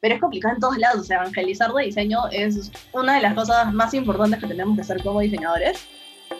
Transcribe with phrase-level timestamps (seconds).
[0.00, 1.00] pero es complicado en todos lados.
[1.00, 4.82] O sea, evangelizar de diseño es una de las cosas más importantes que tenemos que
[4.82, 5.86] hacer como diseñadores.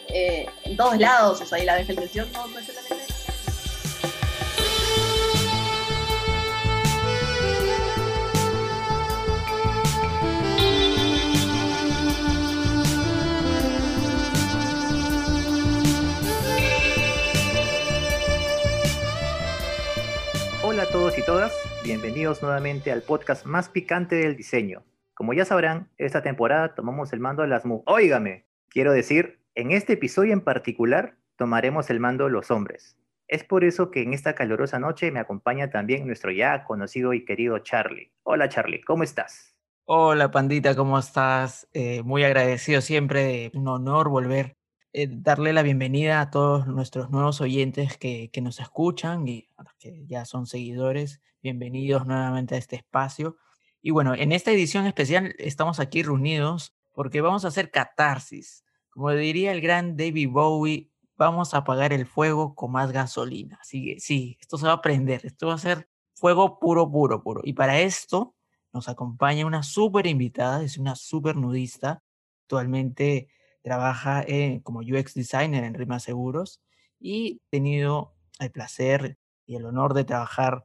[0.08, 3.04] Eh, en todos lados, o sea, y la evangelización no, no es solamente
[20.62, 21.52] Hola a todos y todas,
[21.82, 24.84] bienvenidos nuevamente al podcast más picante del diseño.
[25.14, 27.82] Como ya sabrán, esta temporada tomamos el mando de las mu...
[27.86, 32.96] Óigame, quiero decir, en este episodio en particular tomaremos el mando de los hombres.
[33.28, 37.24] Es por eso que en esta calurosa noche me acompaña también nuestro ya conocido y
[37.24, 38.12] querido Charlie.
[38.22, 39.55] Hola Charlie, ¿cómo estás?
[39.84, 41.69] Hola Pandita, ¿cómo estás?
[41.72, 44.58] Eh, muy agradecido siempre, un honor volver
[44.95, 49.64] eh, darle la bienvenida a todos nuestros nuevos oyentes que, que, nos escuchan y a
[49.64, 51.20] los que ya son seguidores.
[51.41, 53.37] Bienvenidos nuevamente a este espacio.
[53.80, 58.64] Y bueno, en esta edición especial estamos aquí reunidos porque vamos a hacer catarsis.
[58.91, 63.56] Como diría el gran David Bowie, vamos a apagar el fuego con más gasolina.
[63.61, 67.22] Así que sí, esto se va a prender, esto va a ser fuego puro, puro,
[67.22, 67.41] puro.
[67.44, 68.34] Y para esto
[68.72, 72.03] nos acompaña una súper invitada, es una súper nudista,
[72.42, 73.28] actualmente
[73.62, 74.25] trabaja
[74.64, 76.61] como UX designer en Rima Seguros
[76.98, 80.64] y he tenido el placer y el honor de trabajar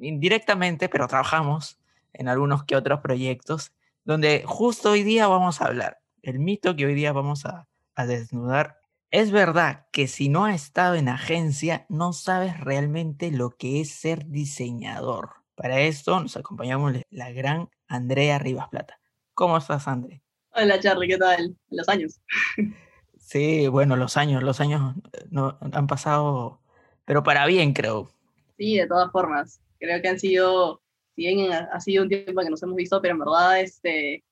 [0.00, 1.78] indirectamente, pero trabajamos
[2.12, 3.72] en algunos que otros proyectos
[4.04, 5.98] donde justo hoy día vamos a hablar.
[6.22, 8.78] El mito que hoy día vamos a, a desnudar.
[9.10, 13.90] Es verdad que si no has estado en agencia, no sabes realmente lo que es
[13.90, 15.30] ser diseñador.
[15.54, 19.00] Para esto nos acompañamos la gran Andrea Rivas Plata.
[19.34, 20.20] ¿Cómo estás, Andrea?
[20.50, 21.56] Hola Charlie, ¿qué tal?
[21.70, 22.20] Los años.
[23.18, 26.60] Sí, bueno, los años, los años eh, no, han pasado,
[27.04, 28.08] pero para bien, creo.
[28.56, 29.60] Sí, de todas formas.
[29.78, 30.82] Creo que han sido,
[31.14, 34.24] si bien ha sido un tiempo que nos hemos visto, pero en verdad este,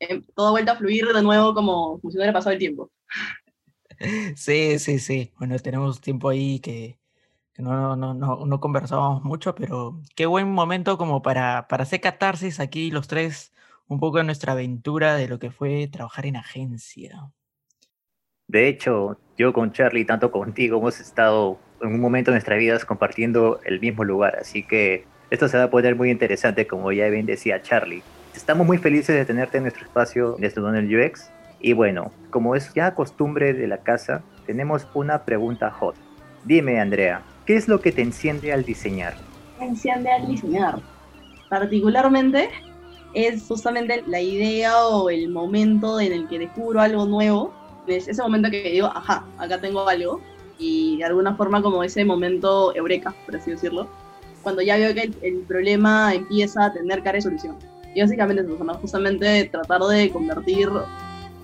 [0.00, 2.90] eh, todo ha vuelto a fluir de nuevo como, si hubiera pasado el tiempo.
[4.36, 5.32] Sí, sí, sí.
[5.40, 7.00] Bueno, tenemos tiempo ahí que,
[7.52, 12.00] que no, no, no, no, conversábamos mucho, pero qué buen momento como para, para hacer
[12.00, 13.52] catarsis aquí los tres
[13.88, 17.32] un poco de nuestra aventura de lo que fue trabajar en agencia.
[18.46, 22.84] De hecho, yo con Charlie, tanto contigo, hemos estado en un momento de nuestras vidas
[22.84, 27.08] compartiendo el mismo lugar, así que esto se va a poner muy interesante, como ya
[27.08, 28.02] bien decía Charlie.
[28.34, 31.30] Estamos muy felices de tenerte en nuestro espacio de Estudiando el UX.
[31.60, 35.96] Y bueno, como es ya costumbre de la casa, tenemos una pregunta hot.
[36.44, 39.14] Dime, Andrea, ¿qué es lo que te enciende al diseñar?
[39.60, 40.80] Enciende al diseñar.
[41.50, 42.48] Particularmente
[43.12, 47.52] es justamente la idea o el momento en el que descubro algo nuevo,
[47.86, 50.20] es ese momento que digo, ajá, acá tengo algo,
[50.58, 53.88] y de alguna forma como ese momento eureka, por así decirlo,
[54.42, 57.56] cuando ya veo que el, problema empieza a tener cara de solución.
[57.94, 60.68] Y básicamente es eso, justamente tratar de convertir,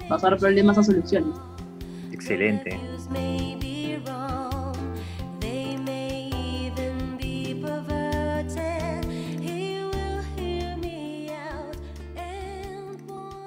[0.09, 1.37] pasar problemas a soluciones.
[2.13, 2.79] Excelente.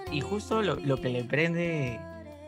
[0.10, 2.00] y justo lo, lo, que le prende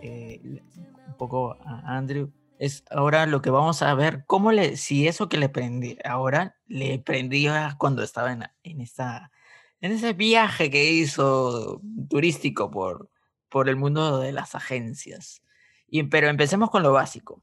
[0.02, 5.08] eh, un poco a Andrew es ahora lo que vamos a ver, cómo le, si
[5.08, 9.32] eso que le prendí ahora le prendía cuando estaba en, en, esta,
[9.80, 13.10] en ese viaje que hizo turístico por,
[13.48, 15.42] por el mundo de las agencias.
[15.88, 17.42] Y, pero empecemos con lo básico.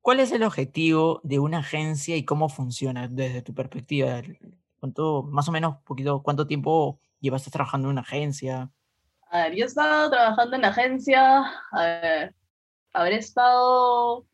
[0.00, 4.22] ¿Cuál es el objetivo de una agencia y cómo funciona desde tu perspectiva?
[4.80, 8.70] ¿Cuánto, más o menos, poquito, cuánto tiempo llevaste trabajando en una agencia?
[9.30, 12.34] A ver, yo he estado trabajando en agencia, a ver,
[12.92, 14.26] habré estado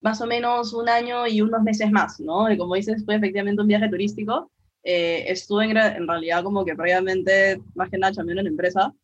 [0.00, 2.46] más o menos un año y unos meses más, ¿no?
[2.56, 4.50] como dices, fue efectivamente un viaje turístico.
[4.84, 8.94] Eh, estuve en, en, realidad como que previamente, más que nada, también en la empresa.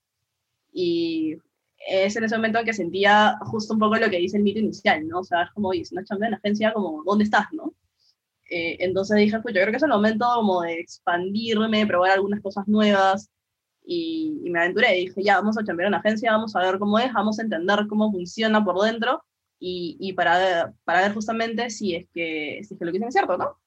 [0.72, 1.36] Y
[1.86, 5.06] es en ese momento que sentía justo un poco lo que dice el mito inicial,
[5.06, 5.20] ¿no?
[5.20, 7.74] O sea, es como, dice, una chamba en la agencia, como, ¿dónde estás, no?
[8.50, 12.40] Eh, entonces dije, pues yo creo que es el momento como de expandirme, probar algunas
[12.40, 13.30] cosas nuevas,
[13.84, 16.98] y, me aventuré y dije, ya, vamos a chambear en agencia, vamos a ver cómo
[16.98, 19.22] es, vamos a entender cómo funciona por dentro
[19.58, 23.08] y, y para, para ver justamente si es, que, si es que lo que dicen
[23.08, 23.58] es cierto, ¿no?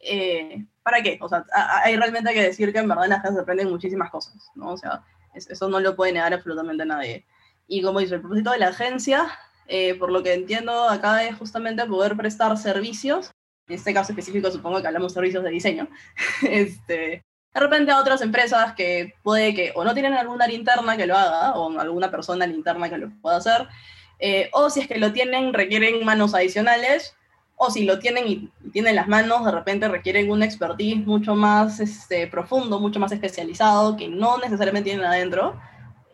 [0.00, 1.18] Eh, ¿Para qué?
[1.20, 1.44] O sea,
[1.84, 4.72] hay realmente que decir que en verdad en la agencia se aprenden muchísimas cosas, ¿no?
[4.72, 5.02] O sea,
[5.34, 7.26] eso no lo puede negar absolutamente nadie.
[7.66, 9.28] Y como dice, el propósito de la agencia,
[9.66, 13.30] eh, por lo que entiendo acá es justamente poder prestar servicios,
[13.68, 15.88] en este caso específico supongo que hablamos servicios de diseño,
[16.48, 17.22] este,
[17.54, 21.06] de repente a otras empresas que puede que o no tienen alguna área interna que
[21.06, 23.68] lo haga, o alguna persona interna que lo pueda hacer,
[24.18, 27.14] eh, o si es que lo tienen, requieren manos adicionales,
[27.56, 31.80] o si lo tienen y tienen las manos, de repente requieren un expertise mucho más
[31.80, 35.60] este, profundo, mucho más especializado, que no necesariamente tienen adentro,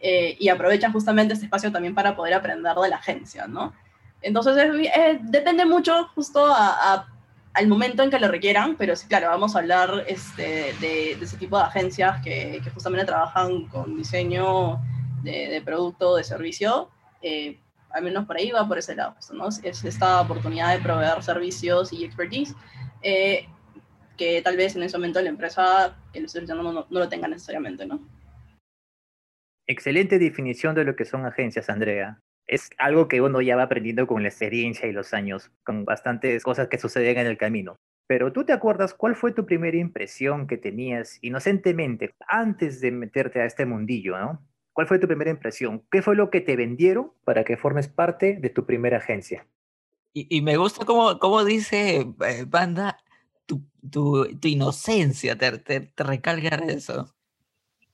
[0.00, 3.72] eh, y aprovechan justamente este espacio también para poder aprender de la agencia, ¿no?
[4.22, 4.54] Entonces,
[5.22, 6.54] depende mucho justo
[7.52, 11.36] al momento en que lo requieran, pero sí, claro, vamos a hablar este, de, ese
[11.36, 14.80] tipo de agencias que, justamente trabajan con diseño
[15.22, 16.88] de, de producto, de servicio,
[17.20, 17.58] eh,
[17.94, 19.48] al menos por ahí va por ese lado, ¿no?
[19.62, 22.54] Es esta oportunidad de proveer servicios y expertise
[23.02, 23.46] eh,
[24.16, 27.28] que tal vez en ese momento la empresa que lo estoy no, no, lo tenga
[27.28, 28.00] necesariamente, ¿no?
[29.66, 32.20] Excelente definición de lo que son agencias, Andrea.
[32.46, 36.42] Es algo que uno ya va aprendiendo con la experiencia y los años, con bastantes
[36.42, 37.76] cosas que suceden en el camino.
[38.06, 43.40] Pero tú te acuerdas cuál fue tu primera impresión que tenías inocentemente antes de meterte
[43.40, 44.42] a este mundillo, ¿no?
[44.74, 45.84] ¿Cuál fue tu primera impresión?
[45.88, 49.46] ¿Qué fue lo que te vendieron para que formes parte de tu primera agencia?
[50.12, 52.98] Y, me gusta cómo, cómo dice eh, Banda,
[53.46, 57.12] tu, tu, tu inocencia, te, te, recalca eso.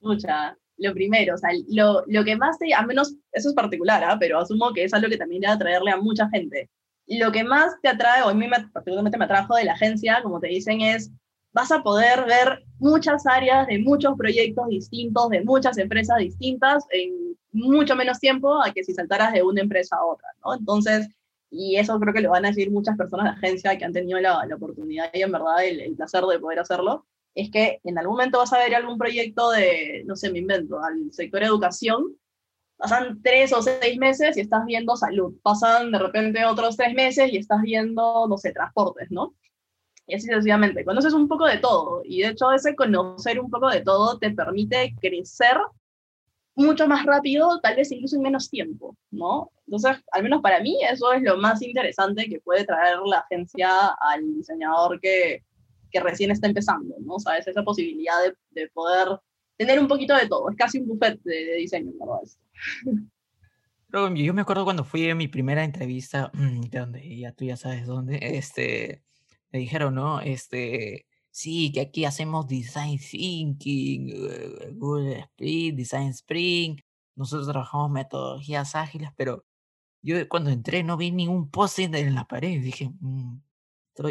[0.00, 0.56] Mucha.
[0.76, 4.16] Lo primero, o sea, lo, lo que más te, al menos eso es particular, ¿ah?
[4.18, 6.70] pero asumo que es algo que también a atraerle a mucha gente.
[7.06, 10.22] Lo que más te atrae, o a mí me, particularmente me atrajo de la agencia,
[10.22, 11.10] como te dicen, es
[11.52, 17.36] vas a poder ver muchas áreas de muchos proyectos distintos, de muchas empresas distintas en
[17.52, 20.54] mucho menos tiempo a que si saltaras de una empresa a otra, ¿no?
[20.54, 21.08] Entonces,
[21.50, 24.20] y eso creo que lo van a decir muchas personas de agencia que han tenido
[24.20, 27.98] la, la oportunidad y en verdad el, el, placer de poder hacerlo, es que en
[27.98, 32.16] algún momento vas a ver algún proyecto de, no sé, me invento, al sector educación,
[32.76, 37.32] pasan tres o seis meses y estás viendo salud, pasan de repente otros tres meses
[37.32, 39.34] y estás viendo, no sé, transportes, ¿no?
[40.06, 40.84] Y así sucesivamente.
[40.84, 44.30] Conoces un poco de todo y de hecho ese conocer un poco de todo te
[44.30, 45.56] permite crecer
[46.54, 49.50] mucho más rápido, tal vez incluso en menos tiempo, ¿no?
[49.66, 53.70] Entonces, al menos para mí, eso es lo más interesante que puede traer la agencia
[54.00, 55.44] al diseñador que,
[55.90, 57.18] que recién está empezando, ¿no?
[57.18, 57.46] ¿Sabes?
[57.46, 59.18] Esa posibilidad de, de, poder
[59.56, 60.50] tener un poquito de todo.
[60.50, 62.20] Es casi un buffet de, de diseño, ¿verdad?
[64.14, 67.56] yo me acuerdo cuando fui a mi primera entrevista, mm, de donde ya tú ya
[67.56, 69.02] sabes dónde, este,
[69.52, 70.20] me dijeron, ¿no?
[70.20, 76.80] Este, sí, que aquí hacemos design thinking, eh, Google Spring, Design Spring,
[77.16, 79.44] nosotros trabajamos metodologías ágiles, pero
[80.02, 83.38] yo cuando entré no vi ningún post en la pared, dije, mm",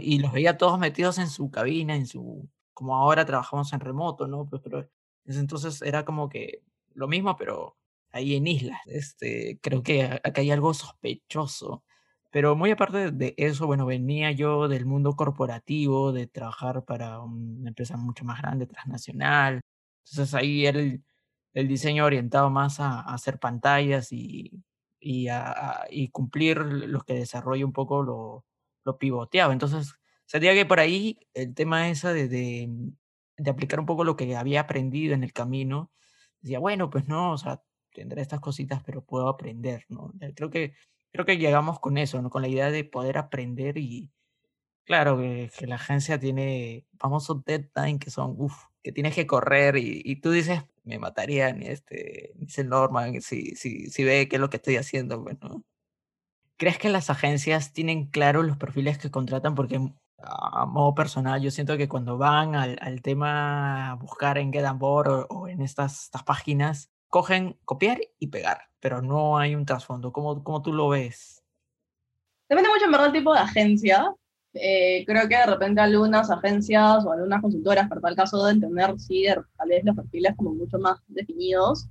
[0.01, 4.27] y los veía todos metidos en su cabina, en su, como ahora trabajamos en remoto,
[4.27, 4.45] ¿no?
[4.47, 4.89] Pues, pero
[5.25, 6.63] entonces era como que
[6.93, 7.77] lo mismo, pero
[8.11, 8.79] ahí en islas.
[8.85, 11.83] Este, creo que acá hay algo sospechoso
[12.31, 17.69] pero muy aparte de eso, bueno, venía yo del mundo corporativo, de trabajar para una
[17.69, 19.61] empresa mucho más grande, transnacional.
[20.05, 24.63] Entonces ahí era el, diseño orientado más a, hacer pantallas y,
[24.99, 28.45] y, a, y cumplir los que desarrolla un poco lo,
[28.85, 29.51] lo pivoteado.
[29.51, 29.95] Entonces,
[30.25, 32.69] sería que por ahí el tema ese de, de,
[33.37, 35.91] de, aplicar un poco lo que había aprendido en el camino,
[36.41, 40.13] decía, bueno, pues no, o sea, tendré estas cositas, pero puedo aprender, ¿no?
[40.35, 40.73] Creo que
[41.11, 42.29] creo que llegamos con eso, ¿no?
[42.29, 44.11] Con la idea de poder aprender y,
[44.85, 50.15] claro, que, la agencia tiene famosos deadline que son, uff, que tienes que correr y,
[50.17, 54.57] tú dices, me matarían, este, dice Norman, si, si, si ve qué es lo que
[54.57, 55.63] estoy haciendo, bueno.
[56.57, 59.55] ¿Crees que las agencias tienen claro los perfiles que contratan?
[59.55, 59.79] Porque
[60.21, 65.27] a modo personal, yo siento que cuando van al, al tema buscar en Get o,
[65.29, 70.11] o, en estas, estas páginas, cogen copiar y pegar, pero no hay un trasfondo.
[70.13, 71.43] ¿Cómo, cómo tú lo ves?
[72.47, 74.13] Depende mucho en verdad el tipo de agencia.
[74.53, 78.99] Eh, creo que de repente algunas agencias o algunas consultoras, para tal caso, de tener,
[78.99, 79.25] sí,
[79.57, 81.87] tal vez los perfiles como mucho más definidos,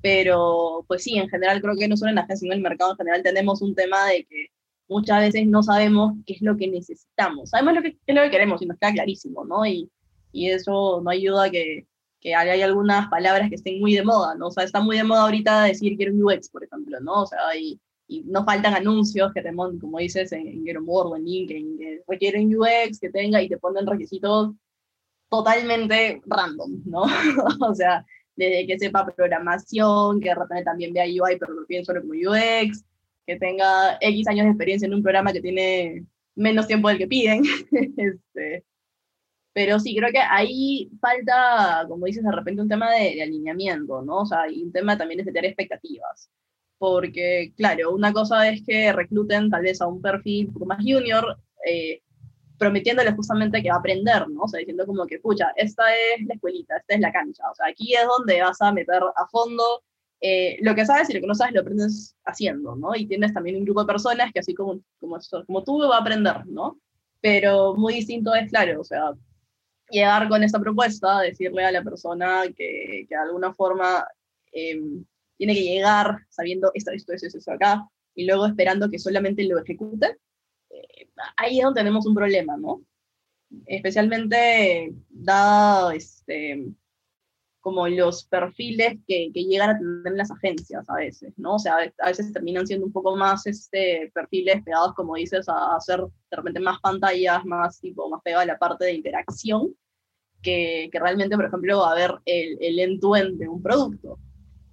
[0.00, 2.62] pero pues sí, en general creo que no solo en la agencia, sino en el
[2.62, 4.46] mercado en general tenemos un tema de que
[4.88, 7.50] muchas veces no sabemos qué es lo que necesitamos.
[7.50, 9.64] Sabemos lo que, qué es lo que queremos y nos queda clarísimo, ¿no?
[9.64, 9.88] Y,
[10.32, 11.86] y eso no ayuda a que
[12.22, 14.46] que hay algunas palabras que estén muy de moda, ¿no?
[14.46, 17.22] O sea, está muy de moda ahorita decir quiero UX, por ejemplo, ¿no?
[17.22, 20.76] O sea, y, y no faltan anuncios que te ponen, como dices, en, en Get
[20.86, 24.52] o en LinkedIn, que requieren UX, que tenga y te ponen requisitos
[25.28, 27.02] totalmente random, ¿no?
[27.68, 31.84] o sea, desde que sepa programación, que de repente también vea UI, pero lo piden
[31.84, 32.84] solo como UX,
[33.26, 37.08] que tenga X años de experiencia en un programa que tiene menos tiempo del que
[37.08, 37.42] piden.
[37.96, 38.64] este,
[39.52, 44.20] pero sí, creo que ahí falta, como dices, de repente un tema de, alineamiento, ¿no?
[44.20, 46.30] O sea, y un tema también es de tener expectativas.
[46.78, 50.78] Porque, claro, una cosa es que recluten tal vez a un perfil un poco más
[50.78, 52.02] junior, eh,
[52.58, 54.42] prometiéndole justamente que va a aprender, ¿no?
[54.42, 57.44] O sea, diciendo como que, pucha, esta es la escuelita, esta es la cancha.
[57.50, 59.82] O sea, aquí es donde vas a meter a fondo
[60.20, 62.94] eh, lo que sabes y lo que no sabes lo aprendes haciendo, ¿no?
[62.94, 66.00] Y tienes también un grupo de personas que así como, como, como tú va a
[66.00, 66.78] aprender, ¿no?
[67.20, 69.12] Pero muy distinto es, claro, o sea,
[69.92, 74.06] llegar con esta propuesta, decirle a la persona que, que de alguna forma
[74.52, 75.04] em,
[75.36, 79.58] tiene que llegar sabiendo esto, esto, esto, esto acá, y luego esperando que solamente lo
[79.58, 80.18] ejecute,
[80.70, 82.82] eh, ahí es donde tenemos un problema, ¿no?
[83.66, 86.72] Especialmente dado este,
[87.60, 91.54] como los perfiles que, que, llegan a tener las agencias a veces, ¿no?
[91.54, 95.76] O sea, a veces terminan siendo un poco más este, perfiles pegados, como dices, a
[95.76, 99.74] hacer de repente más pantallas, más tipo, más pegado a la parte de interacción,
[100.42, 104.18] que, que realmente, por ejemplo, a ver el, el end-to-end de un producto.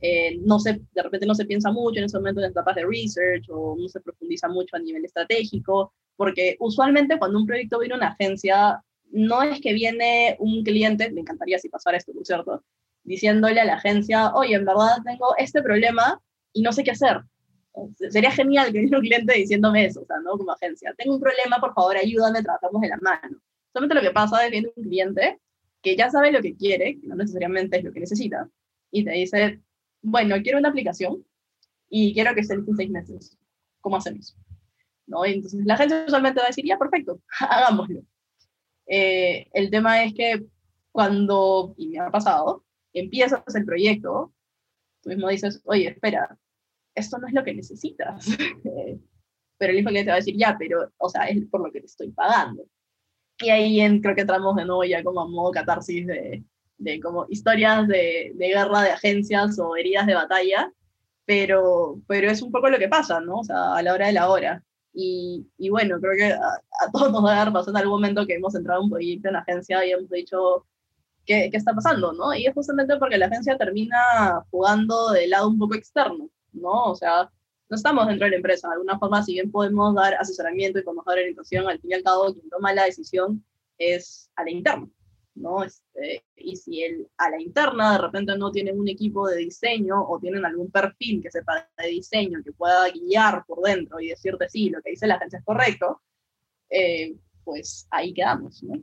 [0.01, 2.85] Eh, no se, de repente no se piensa mucho en ese momento en etapas de
[2.85, 7.95] research o no se profundiza mucho a nivel estratégico, porque usualmente cuando un proyecto viene
[7.95, 12.25] a una agencia, no es que viene un cliente, me encantaría si pasara esto, por
[12.25, 12.63] cierto,
[13.03, 16.21] diciéndole a la agencia, oye, en verdad tengo este problema
[16.53, 17.21] y no sé qué hacer.
[18.09, 20.37] Sería genial que un cliente diciéndome eso, o sea, ¿no?
[20.37, 23.37] Como agencia, tengo un problema, por favor, ayúdame, trabajamos de la mano.
[23.73, 25.39] Solamente lo que pasa es que viene un cliente
[25.81, 28.49] que ya sabe lo que quiere, que no necesariamente es lo que necesita,
[28.91, 29.61] y te dice,
[30.01, 31.25] bueno, quiero una aplicación
[31.89, 33.37] y quiero que esté en seis meses.
[33.81, 34.35] ¿Cómo hacemos?
[35.07, 35.25] ¿No?
[35.25, 38.01] Entonces la agencia usualmente va a decir, ya, perfecto, hagámoslo.
[38.87, 40.45] Eh, el tema es que
[40.91, 44.33] cuando, y me ha pasado, empiezas el proyecto,
[45.01, 46.37] tú mismo dices, oye, espera,
[46.95, 48.25] esto no es lo que necesitas.
[49.57, 51.71] pero el hijo que te va a decir, ya, pero, o sea, es por lo
[51.71, 52.63] que te estoy pagando.
[53.41, 56.43] Y ahí en, creo que entramos de nuevo ya como a modo catarsis de,
[56.77, 60.73] de como historias de, de, guerra de agencias o heridas de batalla,
[61.25, 63.39] pero, pero es un poco lo que pasa, ¿no?
[63.39, 64.63] O sea, a la hora de la hora.
[64.93, 68.25] Y, y bueno, creo que a, a, todos nos debe haber pasado en algún momento
[68.25, 70.65] que hemos entrado un proyecto en la agencia y hemos dicho,
[71.25, 72.11] ¿qué, ¿qué, está pasando?
[72.13, 72.33] ¿no?
[72.33, 76.85] Y es justamente porque la agencia termina jugando del lado un poco externo, ¿no?
[76.85, 77.29] O sea,
[77.69, 78.67] no estamos dentro de la empresa.
[78.67, 81.93] De alguna forma, si bien podemos dar asesoramiento y podemos dar orientación, al fin y
[81.93, 83.45] al cabo, quien toma la decisión
[83.77, 84.89] es a la interna,
[85.35, 85.63] ¿no?
[85.63, 90.01] Este, y si él, a la interna de repente no tienen un equipo de diseño
[90.01, 94.49] o tienen algún perfil que sepa de diseño, que pueda guiar por dentro y decirte
[94.49, 96.01] sí, lo que dice la agencia es correcto,
[96.69, 98.81] eh, pues ahí quedamos, ¿no?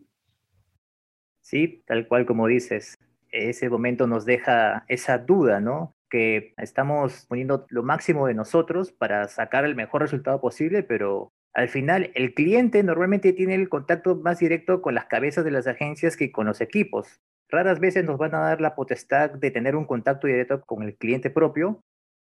[1.40, 2.96] Sí, tal cual como dices,
[3.30, 5.95] ese momento nos deja esa duda, ¿no?
[6.10, 11.68] Que estamos poniendo lo máximo de nosotros para sacar el mejor resultado posible, pero al
[11.68, 16.16] final el cliente normalmente tiene el contacto más directo con las cabezas de las agencias
[16.16, 17.20] que con los equipos.
[17.48, 20.96] Raras veces nos van a dar la potestad de tener un contacto directo con el
[20.96, 21.80] cliente propio,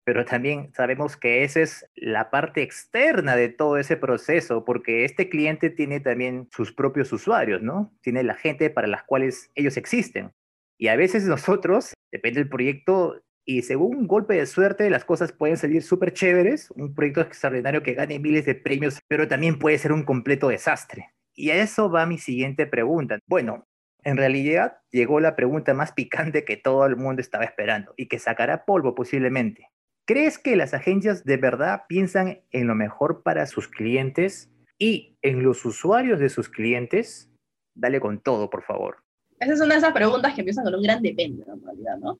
[0.05, 5.29] pero también sabemos que esa es la parte externa de todo ese proceso, porque este
[5.29, 7.93] cliente tiene también sus propios usuarios, ¿no?
[8.01, 10.33] Tiene la gente para las cuales ellos existen.
[10.79, 15.33] Y a veces nosotros, depende del proyecto, y según un golpe de suerte, las cosas
[15.33, 19.79] pueden salir súper chéveres, un proyecto extraordinario que gane miles de premios, pero también puede
[19.79, 21.15] ser un completo desastre.
[21.35, 23.19] Y a eso va mi siguiente pregunta.
[23.27, 23.67] Bueno,
[24.05, 28.19] en realidad llegó la pregunta más picante que todo el mundo estaba esperando y que
[28.19, 29.69] sacará polvo posiblemente.
[30.07, 35.43] ¿Crees que las agencias de verdad piensan en lo mejor para sus clientes y en
[35.43, 37.31] los usuarios de sus clientes?
[37.75, 38.99] Dale con todo, por favor.
[39.39, 42.19] Esa es una de esas preguntas que empiezan con un gran depende, en realidad, ¿no?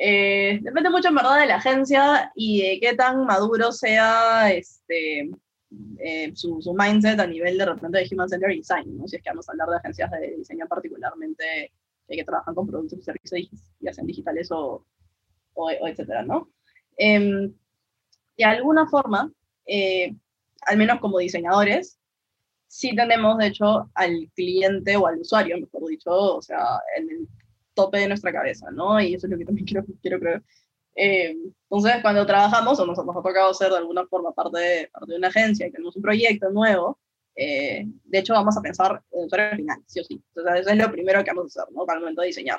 [0.00, 5.28] Eh, depende mucho en verdad de la agencia y de qué tan maduro sea este,
[5.98, 9.08] eh, su, su, mindset a nivel de repente de Human Centered Design, ¿no?
[9.08, 11.72] si es que vamos a hablar de agencias de diseño particularmente
[12.08, 13.50] eh, que trabajan con productos y servicios
[13.80, 14.86] ya sean digitales o,
[15.54, 16.48] o, o etcétera, ¿no?
[16.96, 17.50] Eh,
[18.38, 19.32] de alguna forma,
[19.66, 20.14] eh,
[20.62, 21.98] al menos como diseñadores,
[22.68, 27.28] sí tenemos de hecho al cliente o al usuario, mejor dicho, o sea, en el
[27.78, 29.00] tope de nuestra cabeza, ¿no?
[29.00, 30.42] Y eso es lo que también quiero, quiero creer.
[30.96, 31.36] Eh,
[31.70, 35.12] entonces, cuando trabajamos o nos, nos, ha tocado ser de alguna forma parte de, parte
[35.12, 36.98] de una agencia y tenemos un proyecto nuevo,
[37.36, 40.20] eh, de hecho vamos a pensar en el usuario final, sí o sí.
[40.34, 41.86] Entonces, eso es lo primero que vamos a hacer, ¿no?
[41.86, 42.58] Para el momento de diseñar.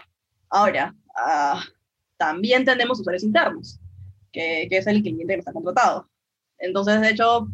[0.50, 1.60] Ahora, uh,
[2.16, 3.78] también tenemos usuarios internos,
[4.32, 6.10] que, que, es el cliente que nos ha contratado.
[6.60, 7.48] Entonces, de hecho,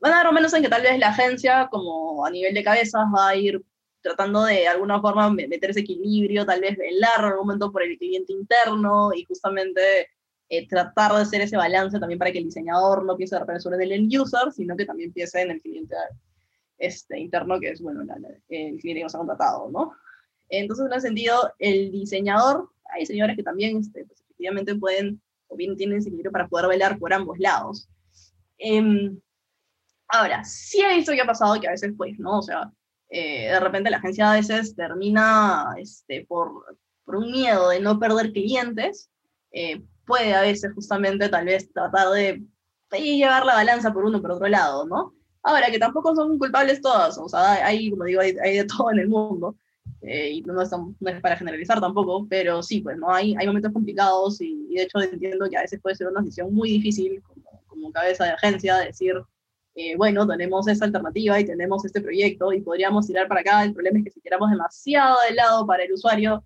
[0.00, 3.06] van a dar menos en que tal vez la agencia, como a nivel de cabezas,
[3.14, 3.64] va a ir
[4.06, 7.98] tratando de, alguna forma meter ese equilibrio, tal vez velar en algún momento por el
[7.98, 10.08] cliente interno y justamente
[10.48, 13.62] eh, tratar de hacer ese balance también para que el diseñador no piense de repente
[13.62, 15.96] sobre el end user, sino que también piense en el cliente
[16.78, 19.92] este, interno, que es bueno, la, la, el cliente que nos ha contratado, ¿no?
[20.48, 25.56] Entonces, en ese sentido, el diseñador, hay señores que también este, pues, efectivamente pueden, o
[25.56, 27.88] bien tienen ese equilibrio para poder velar por ambos lados.
[28.58, 29.10] Eh,
[30.06, 32.38] ahora, sí he visto que ha pasado que a veces, pues, ¿no?
[32.38, 32.70] O sea,
[33.08, 37.98] eh, de repente la agencia a veces termina este, por, por, un miedo de no
[37.98, 39.10] perder clientes,
[39.52, 42.42] eh, puede a veces justamente tal vez tratar de,
[42.92, 45.14] llevar la balanza por uno por otro lado, ¿no?
[45.42, 48.98] Ahora, que tampoco son culpables todas, o sea, hay, como digo, hay, de todo en
[48.98, 49.56] el mundo,
[50.02, 50.70] eh, y no es,
[51.20, 53.12] para generalizar tampoco, pero sí, pues, ¿no?
[53.12, 56.52] Hay, hay momentos complicados y, de hecho entiendo que a veces puede ser una decisión
[56.52, 59.14] muy difícil como, como cabeza de agencia decir,
[59.78, 63.62] eh, bueno, tenemos esta alternativa y tenemos este proyecto y podríamos tirar para acá.
[63.62, 66.42] El problema es que si tiramos demasiado de lado para el usuario,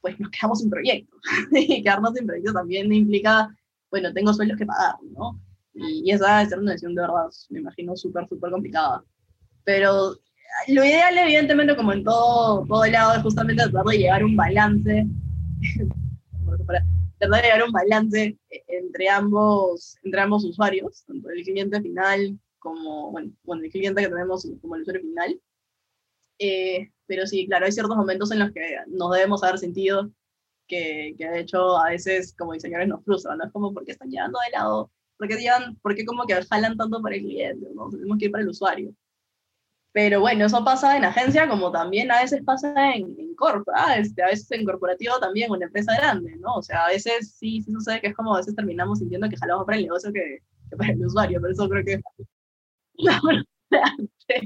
[0.00, 1.16] pues nos quedamos sin proyecto.
[1.50, 3.52] y quedarnos sin proyecto también implica,
[3.90, 5.40] bueno, tengo sueldos que pagar, ¿no?
[5.74, 9.02] Y, esa ser una decisión de verdad, me imagino, súper, súper complicada.
[9.64, 10.14] Pero
[10.68, 14.36] lo ideal, evidentemente, como en todo, todo lado, es justamente tratar de llegar a un
[14.36, 15.04] balance,
[17.18, 22.38] tratar de llegar a un balance entre ambos, entre ambos usuarios, tanto el cliente final
[22.58, 25.40] como, bueno, bueno, el cliente que tenemos como el usuario final.
[26.38, 30.10] Eh, pero sí, claro, hay ciertos momentos en los que nos debemos haber sentido
[30.68, 33.46] que, que de hecho a veces como diseñadores nos frustran, ¿no?
[33.46, 34.90] Es como, ¿por qué están llevando de lado?
[35.16, 37.66] ¿Por qué, llevan, ¿por qué como que jalan tanto para el cliente?
[37.74, 37.90] ¿no?
[37.90, 38.94] Tenemos que ir para el usuario.
[39.92, 43.34] Pero bueno, eso pasa en agencia como también a veces pasa en, en
[43.74, 43.96] ¿ah?
[43.98, 46.56] este, a veces en corporativo también, o en empresa grande, ¿no?
[46.56, 49.36] O sea, a veces sí, sí sucede que es como a veces terminamos sintiendo que
[49.36, 50.38] jalamos para el negocio que,
[50.70, 52.00] que para el usuario, pero eso creo que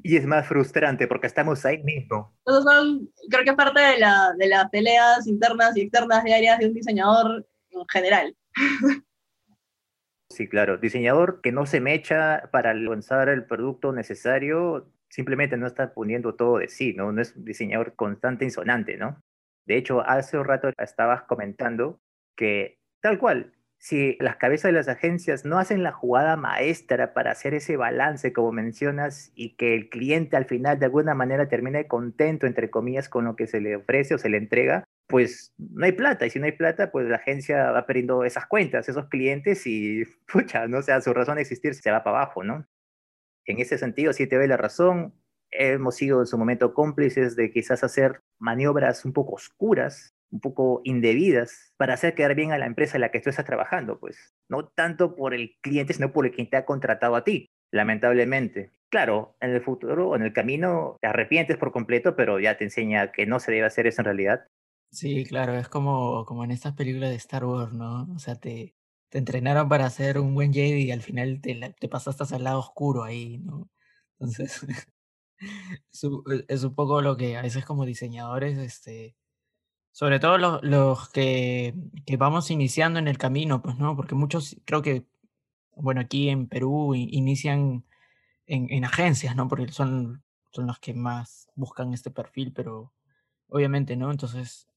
[0.02, 2.36] y es más frustrante porque estamos ahí mismo.
[2.46, 6.58] Eso son, creo que es parte de, la, de las peleas internas y externas diarias
[6.58, 8.36] de un diseñador en general.
[10.30, 10.78] Sí, claro.
[10.78, 16.58] Diseñador que no se mecha para lanzar el producto necesario, simplemente no está poniendo todo
[16.58, 17.12] de sí, ¿no?
[17.12, 19.22] No es un diseñador constante, insonante, ¿no?
[19.66, 22.00] De hecho, hace un rato estabas comentando
[22.34, 23.52] que tal cual,
[23.82, 28.32] si las cabezas de las agencias no hacen la jugada maestra para hacer ese balance,
[28.32, 33.08] como mencionas, y que el cliente al final de alguna manera termine contento, entre comillas,
[33.08, 36.24] con lo que se le ofrece o se le entrega, pues no hay plata.
[36.24, 40.04] Y si no hay plata, pues la agencia va perdiendo esas cuentas, esos clientes y,
[40.32, 42.64] pucha, no sea, su razón de existir se va para abajo, ¿no?
[43.46, 45.12] En ese sentido, sí te doy la razón.
[45.50, 50.80] Hemos sido en su momento cómplices de quizás hacer maniobras un poco oscuras un poco
[50.84, 54.34] indebidas para hacer quedar bien a la empresa en la que tú estás trabajando, pues
[54.48, 58.70] no tanto por el cliente, sino por el quien te ha contratado a ti, lamentablemente.
[58.90, 63.12] Claro, en el futuro en el camino te arrepientes por completo, pero ya te enseña
[63.12, 64.46] que no se debe hacer eso en realidad.
[64.90, 68.08] Sí, claro, es como, como en estas películas de Star Wars, ¿no?
[68.14, 68.74] O sea, te,
[69.08, 72.58] te entrenaron para ser un buen Jedi y al final te, te pasaste al lado
[72.58, 73.70] oscuro ahí, ¿no?
[74.18, 74.66] Entonces,
[75.38, 76.02] es,
[76.48, 79.16] es un poco lo que a veces como diseñadores, este,
[79.92, 81.74] sobre todo los, los que,
[82.06, 83.96] que, vamos iniciando en el camino, pues, ¿no?
[83.96, 85.06] Porque muchos, creo que,
[85.76, 87.84] bueno, aquí en Perú inician
[88.46, 89.48] en, en, agencias, ¿no?
[89.48, 92.92] Porque son, son los que más buscan este perfil, pero
[93.48, 94.10] obviamente, ¿no?
[94.10, 94.68] Entonces,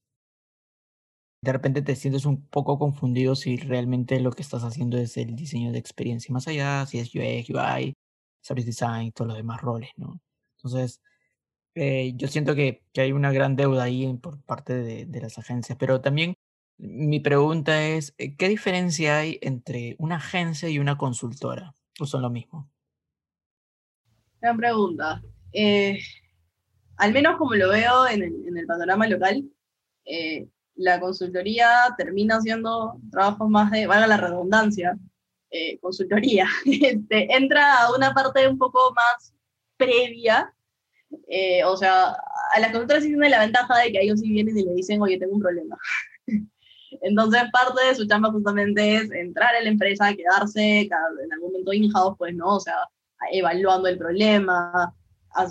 [1.42, 5.36] de repente te sientes un poco confundido si realmente lo que estás haciendo es el
[5.36, 7.94] diseño de experiencia más allá, si es UX, UI,
[8.40, 10.20] Service Design, todos los demás roles, ¿no?
[10.56, 11.00] Entonces,
[11.78, 16.00] eh, yo siento que, hay una gran deuda ahí por parte de, las agencias, pero
[16.00, 16.34] también
[16.78, 21.74] mi pregunta es, eh, ¿qué diferencia hay entre una agencia y una consultora?
[22.00, 22.70] ¿O son lo mismo?
[24.40, 25.22] Gran pregunta.
[25.52, 25.98] Eh,
[26.96, 29.44] al menos como lo veo en el, panorama local,
[30.76, 34.96] la consultoría termina siendo trabajos más de, valga la redundancia,
[35.82, 36.48] consultoría.
[36.64, 39.34] Este, entra a una parte un poco más
[39.76, 40.55] previa
[41.26, 42.16] eh, o sea,
[42.54, 45.00] a las consultoras sí tienen la ventaja de que ellos sí vienen y le dicen,
[45.02, 45.76] oye, tengo un problema.
[47.02, 51.72] Entonces, parte de su chamba justamente es entrar en la empresa, quedarse en algún momento
[51.72, 52.56] in-house, pues, ¿no?
[52.56, 52.76] O sea,
[53.32, 54.94] evaluando el problema,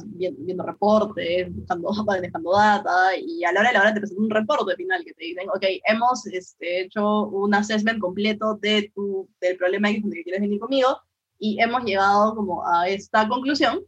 [0.05, 4.31] viendo, reportes, buscando, manejando data, y a la hora de la hora te presentan un
[4.31, 9.57] reporte final que te dicen, ok, hemos este, hecho un assessment completo de tu, del
[9.57, 10.99] problema que quieres venir conmigo,
[11.37, 13.81] y hemos llegado como a esta conclusión,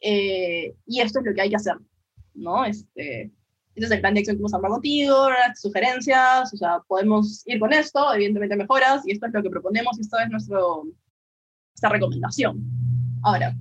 [0.00, 1.76] eh, y esto es lo que hay que hacer,
[2.34, 2.64] ¿no?
[2.64, 3.30] Este,
[3.74, 5.28] este es el plan de acción que hemos hablado contigo,
[5.60, 9.98] sugerencias, o sea, podemos ir con esto, evidentemente mejoras, y esto es lo que proponemos,
[9.98, 10.84] y esto es nuestro,
[11.74, 12.62] esta recomendación.
[13.22, 13.54] Ahora,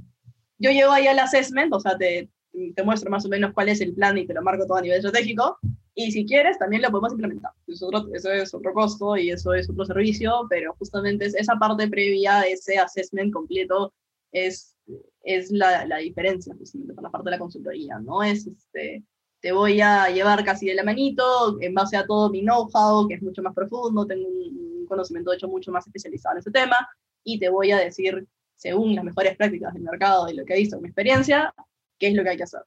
[0.58, 2.30] yo llego ahí al assessment, o sea, te,
[2.76, 4.82] te muestro más o menos cuál es el plan y te lo marco todo a
[4.82, 5.60] nivel estratégico,
[5.96, 7.52] y si quieres, también lo podemos implementar.
[7.68, 11.56] Eso es, otro, eso es otro costo y eso es otro servicio, pero justamente esa
[11.56, 13.94] parte previa, ese assessment completo,
[14.34, 14.75] es
[15.24, 18.24] es la, la diferencia justamente por la parte de la consultoría, ¿no?
[18.24, 19.04] Es, este,
[19.40, 23.16] te voy a llevar casi de la manito en base a todo mi know-how, que
[23.16, 26.78] es mucho más profundo, tengo un conocimiento de hecho mucho más especializado en ese tema,
[27.24, 30.58] y te voy a decir, según las mejores prácticas del mercado y lo que he
[30.58, 31.54] visto en mi experiencia,
[32.00, 32.62] qué es lo que hay que hacer.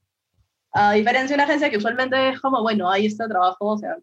[0.72, 3.96] A diferencia de una agencia que usualmente es como, bueno, ahí está trabajo, o sea,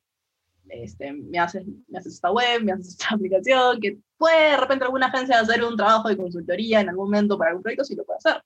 [0.70, 4.86] este, me, haces, me haces esta web, me haces esta aplicación, que puede de repente
[4.86, 8.06] alguna agencia hacer un trabajo de consultoría en algún momento para algún proyecto, sí lo
[8.06, 8.42] puede hacer.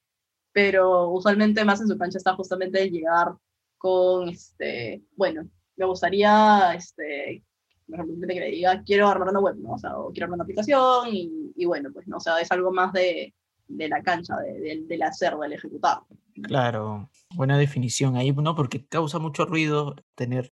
[0.52, 3.34] Pero usualmente más en su cancha está justamente llegar
[3.78, 7.44] con, este, bueno, me gustaría, este,
[7.86, 9.74] por ejemplo, que me diga, quiero armar una web, ¿no?
[9.74, 12.18] O sea, o quiero armar una aplicación y, y bueno, pues, ¿no?
[12.18, 13.34] O sea, es algo más de,
[13.68, 16.00] de la cancha, de, de, del hacer, del ejecutar.
[16.44, 18.56] Claro, buena definición ahí, ¿no?
[18.56, 20.52] Porque causa mucho ruido tener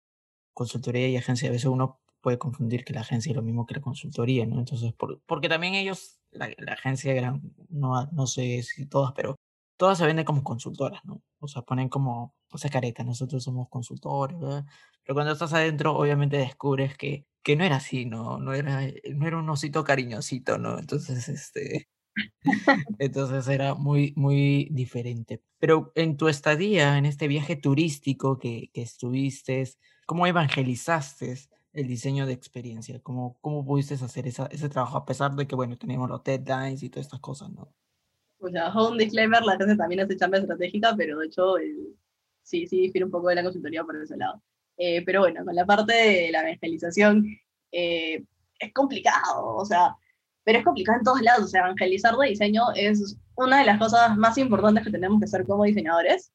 [0.54, 1.50] consultoría y agencia.
[1.50, 4.60] A veces uno puede confundir que la agencia es lo mismo que la consultoría, ¿no?
[4.60, 9.36] Entonces, por, porque también ellos, la, la agencia gran, no, no sé si todas, pero
[9.78, 11.22] todas se venden como consultoras, ¿no?
[11.40, 14.66] O sea, ponen como, o sea, careta, nosotros somos consultores, ¿verdad?
[15.04, 18.38] Pero cuando estás adentro, obviamente descubres que, que no era así, ¿no?
[18.40, 18.82] No era,
[19.14, 20.80] no era un osito cariñosito, ¿no?
[20.80, 21.90] Entonces, este...
[23.00, 25.42] Entonces era muy, muy diferente.
[25.60, 29.64] Pero en tu estadía, en este viaje turístico que, que estuviste,
[30.06, 31.36] ¿cómo evangelizaste
[31.74, 33.00] el diseño de experiencia?
[33.02, 36.84] ¿Cómo, cómo pudiste hacer esa, ese trabajo a pesar de que, bueno, teníamos los deadlines
[36.84, 37.74] y todas estas cosas, ¿no?
[38.40, 41.96] O sea, un disclaimer, la gente también hace chamba estratégica, pero de hecho el,
[42.42, 44.42] sí, sí difiere un poco de la consultoría por ese lado.
[44.78, 47.26] Eh, pero bueno, con la parte de la evangelización
[47.72, 48.24] eh,
[48.60, 49.96] es complicado, o sea,
[50.44, 51.46] pero es complicado en todos lados.
[51.46, 55.26] O sea, evangelizar de diseño es una de las cosas más importantes que tenemos que
[55.26, 56.32] hacer como diseñadores.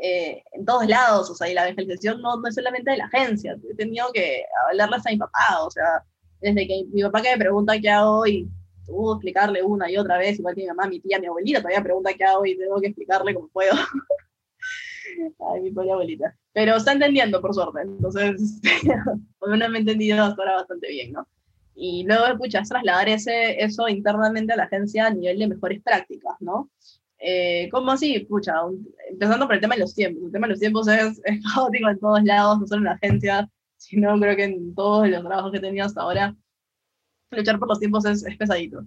[0.00, 3.06] Eh, en todos lados, o sea, y la evangelización no, no, es solamente de la
[3.06, 3.56] agencia.
[3.68, 6.04] He tenido que hablarles a mi papá, o sea,
[6.40, 8.48] desde que mi papá que me pregunta qué hago y
[8.86, 11.60] tuvo que explicarle una y otra vez, igual que mi mamá, mi tía, mi abuelita
[11.60, 13.72] todavía pregunta qué hago y tengo que explicarle como puedo.
[15.52, 16.36] Ay, mi pobre abuelita.
[16.52, 17.80] Pero está entendiendo, por suerte.
[17.82, 18.60] Entonces,
[19.46, 21.26] menos me he entendido hasta ahora bastante bien, ¿no?
[21.80, 26.34] Y luego, escuchas trasladar ese, eso internamente a la agencia a nivel de mejores prácticas,
[26.40, 26.70] ¿no?
[27.20, 28.20] Eh, ¿Cómo así?
[28.20, 28.54] Pucha,
[29.08, 30.24] empezando por el tema de los tiempos.
[30.26, 32.92] El tema de los tiempos es, es caótico en todos lados, no solo en la
[32.92, 36.36] agencia, sino creo que en todos los trabajos que he tenido hasta ahora.
[37.30, 38.84] Luchar por los tiempos es, es pesadito.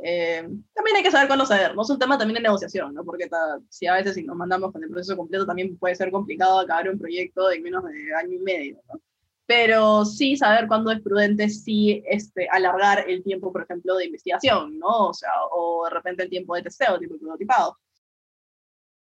[0.00, 0.42] Eh,
[0.74, 1.82] también hay que saber cuándo ¿no?
[1.82, 3.04] Es un tema también de negociación, ¿no?
[3.04, 6.12] Porque ta, si a veces si nos mandamos con el proceso completo también puede ser
[6.12, 9.00] complicado acabar un proyecto de menos de año y medio, ¿no?
[9.48, 14.78] Pero sí saber cuándo es prudente sí este, alargar el tiempo, por ejemplo, de investigación,
[14.78, 15.08] ¿no?
[15.08, 17.78] O sea, o de repente el tiempo de testeo, tipo prototipado.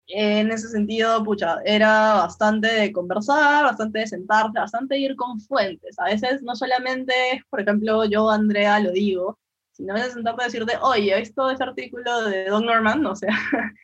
[0.07, 5.39] En ese sentido, pucha, era bastante de conversar, bastante de sentarse, bastante de ir con
[5.41, 5.99] fuentes.
[5.99, 7.13] A veces no solamente,
[7.51, 9.39] por ejemplo, yo, Andrea, lo digo,
[9.73, 13.05] sino a veces sentarte a decirte, oye, ¿he visto ese artículo de Don Norman?
[13.05, 13.29] O sea,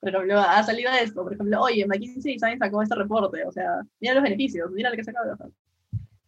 [0.00, 3.82] por ejemplo, ha salido esto, por ejemplo, oye, McKinsey Design sacó este reporte, o sea,
[4.00, 5.50] mira los beneficios, mira lo que se acaba de hacer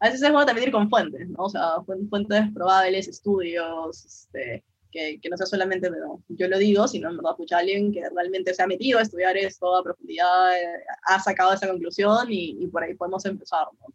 [0.00, 1.44] a veces es bueno también ir con fuentes, ¿no?
[1.44, 6.86] O sea, fuentes probables, estudios, este, que, que, no sea solamente, bueno, yo lo digo,
[6.86, 10.56] sino en verdad, escucha alguien que realmente se ha metido a estudiar esto a profundidad,
[10.56, 13.94] eh, ha sacado esa conclusión y, y, por ahí podemos empezar, ¿no?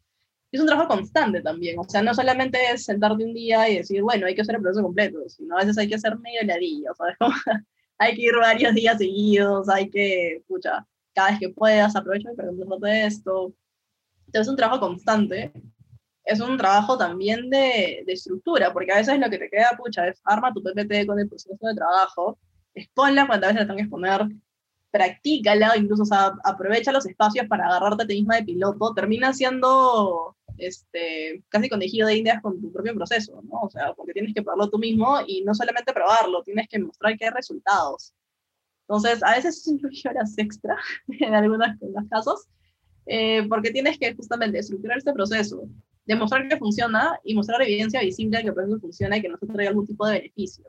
[0.52, 4.02] Es un trabajo constante también, o sea, no solamente es sentarte un día y decir,
[4.02, 6.92] bueno, hay que hacer el proceso completo, sino a veces hay que hacer medio ladillo,
[6.96, 7.16] ¿sabes?
[8.00, 12.50] hay que ir varios días seguidos, hay que, escucha, cada vez que puedas, aprovecha para
[12.50, 13.54] ejemplo, de esto.
[14.26, 15.52] Entonces es un trabajo constante
[16.30, 20.08] es un trabajo también de, de, estructura, porque a veces lo que te queda, pucha,
[20.08, 22.38] es arma tu PPT con el proceso de trabajo,
[22.74, 24.28] exponla cuantas veces la tengas que exponer,
[24.92, 29.34] practícala, incluso o sea, aprovecha los espacios para agarrarte a ti misma de piloto, termina
[29.34, 33.62] siendo este, casi conejillo de indias con tu propio proceso, ¿no?
[33.62, 37.18] O sea, porque tienes que probarlo tú mismo y no solamente probarlo, tienes que mostrar
[37.18, 38.14] que hay resultados.
[38.88, 41.70] Entonces, a veces incluye horas extra en algunos,
[42.10, 42.48] casos,
[43.06, 45.68] eh, porque tienes que justamente estructurar este proceso,
[46.10, 49.40] demostrar que funciona y mostrar evidencia visible de que el proceso funciona y que nos
[49.40, 50.66] trae algún tipo de beneficio.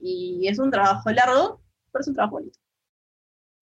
[0.00, 2.58] Y es un trabajo largo, pero es un trabajo bonito.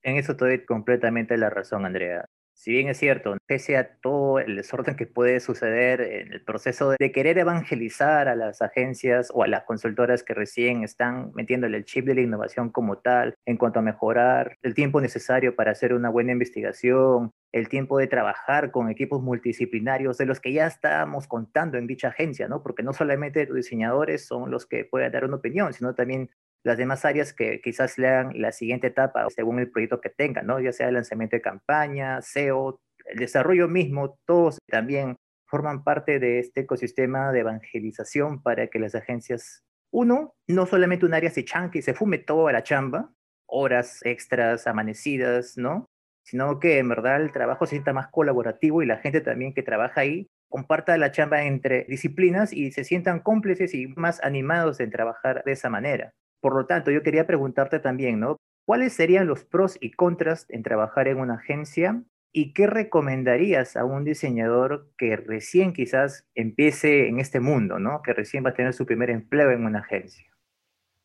[0.02, 2.26] En eso te doy completamente la razón, Andrea.
[2.58, 6.94] Si bien es cierto, pese a todo el desorden que puede suceder en el proceso
[6.98, 11.84] de querer evangelizar a las agencias o a las consultoras que recién están metiéndole el
[11.84, 15.92] chip de la innovación como tal, en cuanto a mejorar el tiempo necesario para hacer
[15.92, 21.28] una buena investigación, el tiempo de trabajar con equipos multidisciplinarios de los que ya estábamos
[21.28, 22.62] contando en dicha agencia, ¿no?
[22.62, 26.30] Porque no solamente los diseñadores son los que pueden dar una opinión, sino también
[26.66, 30.58] las demás áreas que quizás lean la siguiente etapa según el proyecto que tengan, ¿no?
[30.58, 35.14] ya sea el lanzamiento de campaña, SEO, el desarrollo mismo, todos también
[35.46, 41.14] forman parte de este ecosistema de evangelización para que las agencias, uno, no solamente un
[41.14, 43.12] área se chanque y se fume toda la chamba,
[43.46, 45.86] horas extras, amanecidas, ¿no?
[46.24, 49.62] Sino que en verdad el trabajo se sienta más colaborativo y la gente también que
[49.62, 54.90] trabaja ahí comparta la chamba entre disciplinas y se sientan cómplices y más animados en
[54.90, 56.12] trabajar de esa manera.
[56.40, 58.36] Por lo tanto, yo quería preguntarte también, ¿no?
[58.66, 62.02] ¿Cuáles serían los pros y contras en trabajar en una agencia
[62.38, 68.02] ¿Y qué recomendarías a un diseñador que recién quizás empiece en este mundo, ¿no?
[68.02, 70.26] que recién va a tener su primer empleo en una agencia?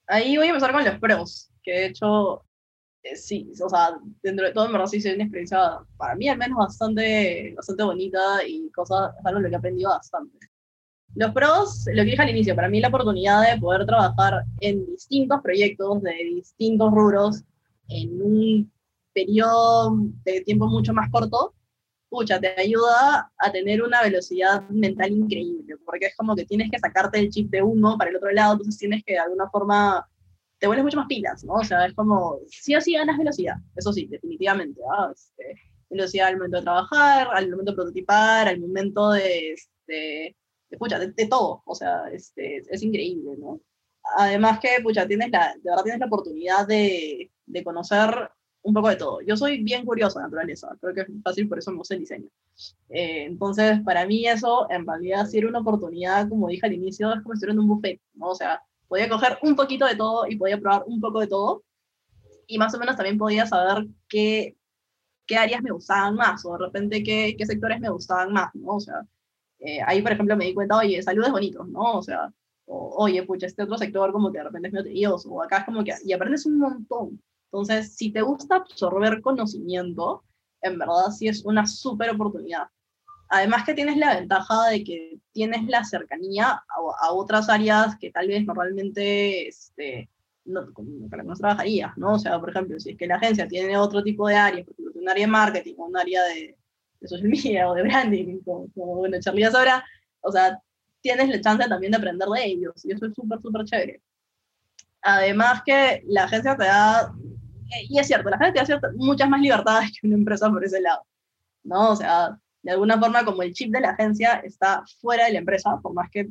[0.08, 2.44] Ahí voy a empezar con los pros, que de hecho,
[3.02, 6.38] eh, sí, o sea, dentro de todo, en verdad sí una experiencia, para mí al
[6.38, 10.38] menos, bastante, bastante bonita y cosas, es algo lo que he aprendido bastante.
[11.16, 14.86] Los pros, lo que dije al inicio, para mí la oportunidad de poder trabajar en
[14.86, 17.44] distintos proyectos de distintos rubros
[17.90, 18.72] en un
[19.14, 21.54] periodo de tiempo mucho más corto,
[22.10, 26.80] pucha, te ayuda a tener una velocidad mental increíble, porque es como que tienes que
[26.80, 30.06] sacarte el chip de uno para el otro lado, entonces tienes que de alguna forma,
[30.60, 31.54] te vuelves mucho más pilas, ¿no?
[31.54, 35.12] O sea, es como, sí o sí ganas velocidad, eso sí, definitivamente, ¿ah?
[35.14, 35.56] este,
[35.90, 40.36] velocidad al momento de trabajar, al momento de prototipar, al momento de, este, de,
[40.78, 43.62] pucha, de, todo, o sea, este, es increíble, ¿no?
[44.18, 48.32] Además que, pucha, tienes la, de verdad tienes la oportunidad de, de conocer
[48.64, 49.22] un poco de todo.
[49.22, 52.02] Yo soy bien curiosa de naturaleza, creo que es fácil, por eso me gusta el
[52.02, 52.30] diseño.
[52.90, 57.14] Eh, entonces, para mí eso, en realidad, si era una oportunidad, como dije al inicio,
[57.14, 58.30] es como si en un buffet, ¿no?
[58.30, 61.64] O sea, podía coger un poquito de todo y podía probar un poco de todo,
[62.48, 64.58] y más o menos también podía saber qué,
[65.26, 68.76] qué áreas me gustaban más, o de repente qué, qué sectores me gustaban más, ¿no?
[68.76, 69.08] O sea,
[69.62, 71.98] eh, ahí, por ejemplo, me di cuenta, oye, salud es bonito, ¿no?
[72.00, 72.32] O sea,
[72.66, 75.66] oye, pucha, este otro sector como que de repente es medio tedioso, o acá es
[75.66, 77.22] como que, y aprendes un montón,
[77.52, 80.24] entonces, si te gusta absorber conocimiento,
[80.62, 82.68] en verdad sí es una súper oportunidad.
[83.30, 88.28] Además que tienes la ventaja de que tienes la cercanía a, otras áreas que tal
[88.28, 90.10] vez normalmente este,
[90.46, 92.14] no, no trabajarías, ¿no?
[92.14, 94.74] O sea, por ejemplo, si es que la agencia tiene otro tipo de áreas, por
[94.74, 96.58] ejemplo, un área de marketing o un área de,
[97.08, 99.84] social media o de branding, como, bueno, Charlie sabrá,
[100.22, 100.60] o sea,
[101.02, 104.02] tienes la chance también de aprender de ellos y eso es súper, súper chévere.
[105.02, 107.12] Además que la agencia te da
[107.90, 111.06] y es cierto, la gente tiene muchas más libertades que una empresa por ese lado,
[111.64, 111.92] ¿no?
[111.92, 115.40] O sea, de alguna forma como el chip de la agencia está fuera de la
[115.40, 116.30] empresa, por más que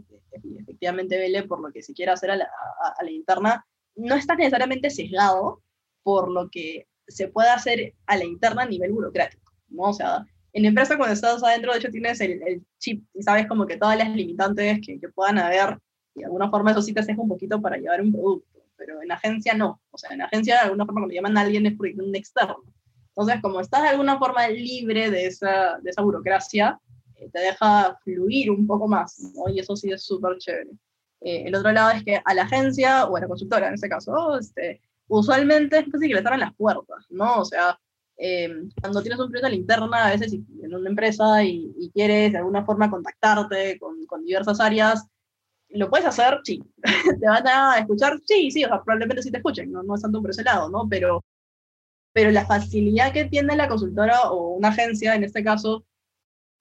[0.61, 2.48] efectivamente vele por lo que se quiera hacer a la,
[2.98, 5.62] a, la interna, no está necesariamente sesgado
[6.02, 9.85] por lo que se puede hacer a la interna a nivel burocrático, ¿no?
[9.85, 13.46] O sea, en empresa cuando estás adentro, de hecho tienes el, el chip y sabes
[13.46, 15.78] como que todas las limitantes que, que, puedan haber,
[16.14, 19.02] y de alguna forma eso sí te sesga un poquito para llevar un producto pero
[19.02, 19.80] en agencia no.
[19.90, 22.64] O sea, en agencia de alguna forma cuando llaman a alguien es un externo.
[23.08, 26.80] Entonces, como estás de alguna forma libre de esa, de esa burocracia,
[27.16, 29.52] eh, te deja fluir un poco más, ¿no?
[29.52, 30.70] Y eso sí es súper chévere.
[31.20, 33.90] Eh, el otro lado es que a la agencia, o a la consultora en este
[33.90, 37.40] caso, este, usualmente es casi que le en las puertas, ¿no?
[37.40, 37.78] O sea,
[38.20, 41.90] em, cuando tienes un proyecto a la interna, a veces en una empresa y, y,
[41.90, 45.06] quieres de alguna forma contactarte con, con diversas áreas,
[45.70, 46.62] lo puedes hacer, sí.
[47.20, 48.18] ¿Te van a escuchar?
[48.26, 50.68] Sí, sí, o sea, probablemente sí te escuchen, no, no es tanto por ese lado,
[50.68, 50.88] ¿no?
[50.88, 51.24] Pero,
[52.12, 55.85] pero la facilidad que tiene la consultora o una agencia, en este caso,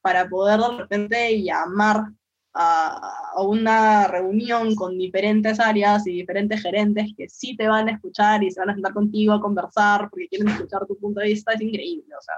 [0.01, 2.13] para poder de repente llamar
[2.53, 7.93] a, a, una reunión con diferentes áreas y diferentes gerentes que sí te van a
[7.93, 11.27] escuchar y se van a sentar contigo a conversar porque quieren escuchar tu punto de
[11.27, 12.13] vista, es increíble.
[12.17, 12.35] O sea,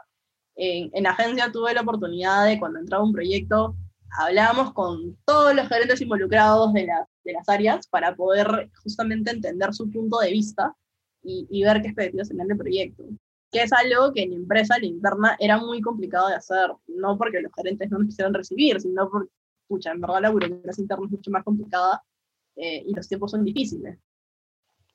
[0.55, 3.75] en, en agencia tuve la oportunidad de cuando entraba un proyecto,
[4.19, 6.87] hablábamos con todos los gerentes involucrados de,
[7.23, 10.75] de las áreas para poder justamente entender su punto de vista
[11.23, 13.03] y, y ver qué expectativas tenían del proyecto.
[13.51, 17.41] Que es algo que en empresa, la interna, era muy complicado de hacer, no porque
[17.41, 19.29] los gerentes no nos quisieran recibir, sino porque,
[19.71, 22.03] escucha, en verdad la burocracia interna es mucho más complicada
[22.55, 23.97] eh, y los tiempos son difíciles.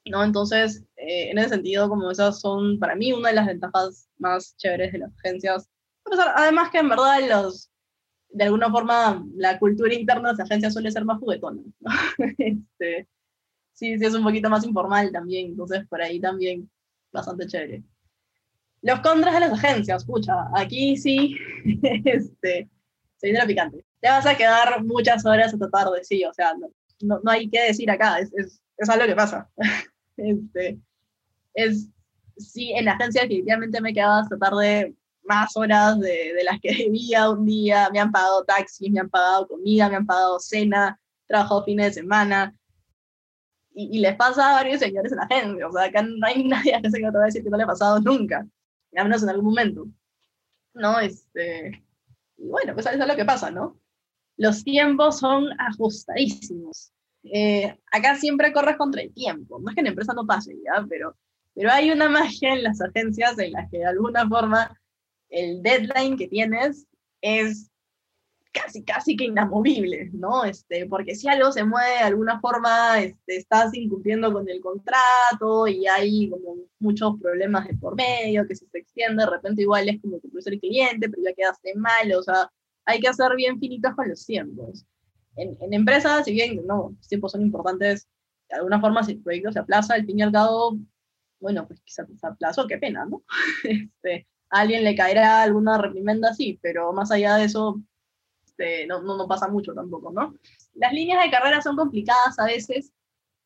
[0.05, 0.23] ¿no?
[0.23, 4.57] Entonces, eh, en ese sentido, como esas son para mí una de las ventajas más
[4.57, 5.69] chéveres de las agencias.
[6.37, 7.71] Además que en verdad los,
[8.29, 11.63] de alguna forma la cultura interna de esa agencia suele ser más juguetona.
[12.39, 13.09] este,
[13.73, 16.71] sí, sí, es un poquito más informal también, entonces por ahí también
[17.13, 17.83] bastante chévere.
[18.83, 21.37] Los contras de las agencias, escucha, aquí sí,
[22.05, 22.69] este,
[23.17, 23.86] se viene la picante.
[24.01, 26.55] Te vas a quedar muchas horas hasta tarde, sí, o sea,
[27.01, 29.51] no, no, hay que decir acá, es, es, es algo que pasa.
[30.17, 30.79] este,
[31.55, 31.89] es,
[32.37, 36.75] sí, en la agencia definitivamente me quedaba hasta tarde más horas de, de, las que
[36.85, 40.99] debía un día, me han pagado taxis, me han pagado comida, me han pagado cena,
[41.27, 42.55] trabajado fines de semana.
[43.75, 46.45] Y, y les pasa a varios señores en la agencia, o sea, acá no hay
[46.49, 48.47] nadie que se te va a decir que no le ha pasado nunca,
[48.97, 49.87] al menos en algún momento.
[50.75, 51.01] ¿No?
[51.01, 51.83] Este,
[52.37, 53.81] y bueno, pues eso es lo que pasa, ¿no?
[54.37, 56.93] Los tiempos son ajustadísimos.
[57.25, 59.61] Eh, acá siempre corres contra el tiempo.
[59.69, 60.85] Es que en empresa no pase, ¿ya?
[60.89, 61.17] Pero,
[61.55, 64.79] pero hay una magia en las agencias en las que de alguna forma
[65.29, 66.87] el deadline que tienes
[67.21, 67.71] es
[68.53, 70.45] casi, casi que inamovible, ¿no?
[70.45, 75.67] Este, porque si algo se mueve de alguna forma, este, estás incumpliendo con el contrato
[75.67, 79.89] y hay como muchos problemas de por medio, que si se extiende, de repente igual
[79.89, 82.51] es como que el cliente, pero ya quedaste mal, o sea,
[82.87, 84.87] hay que ser bien finitos con los tiempos.
[85.37, 88.09] En, en empresas, si bien no, los tiempos son importantes,
[88.49, 90.79] de alguna forma si el proyecto se aplaza, al fin y al cabo,
[91.41, 93.23] bueno, pues quizás se aplazó, qué pena, ¿no?
[93.65, 97.83] este, a alguien le caerá alguna reprimenda, sí, pero más allá de eso,
[98.47, 100.35] este, no, no, pasa mucho tampoco, ¿no?
[100.75, 102.93] Las líneas de carrera son complicadas a veces,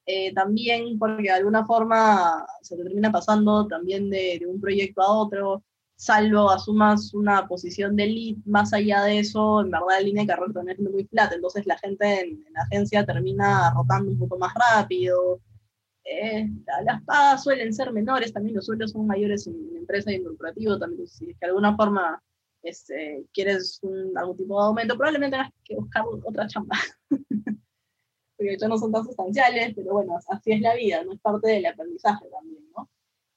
[0.06, 5.12] eh, también porque de alguna forma se termina pasando también de, de, un proyecto a
[5.12, 5.64] otro,
[6.00, 10.28] salvo asumas una posición de lead, más allá de eso, en verdad la línea de
[10.28, 14.38] carrera también es muy plata, entonces la gente en, la agencia termina rotando un poco
[14.38, 15.42] más rápido,
[16.04, 16.48] eh,
[16.86, 20.24] las pagas suelen ser menores, también los sueldos son mayores en, en empresa y en
[20.24, 22.22] corporativo, también si de alguna forma
[22.62, 23.78] este, quieres
[24.16, 26.76] algún tipo de aumento, probablemente tengas que buscar otra chamba.
[28.38, 31.50] Porque ya no son tan sustanciales, pero bueno, así es la vida, no es parte
[31.50, 32.88] del aprendizaje también, ¿no?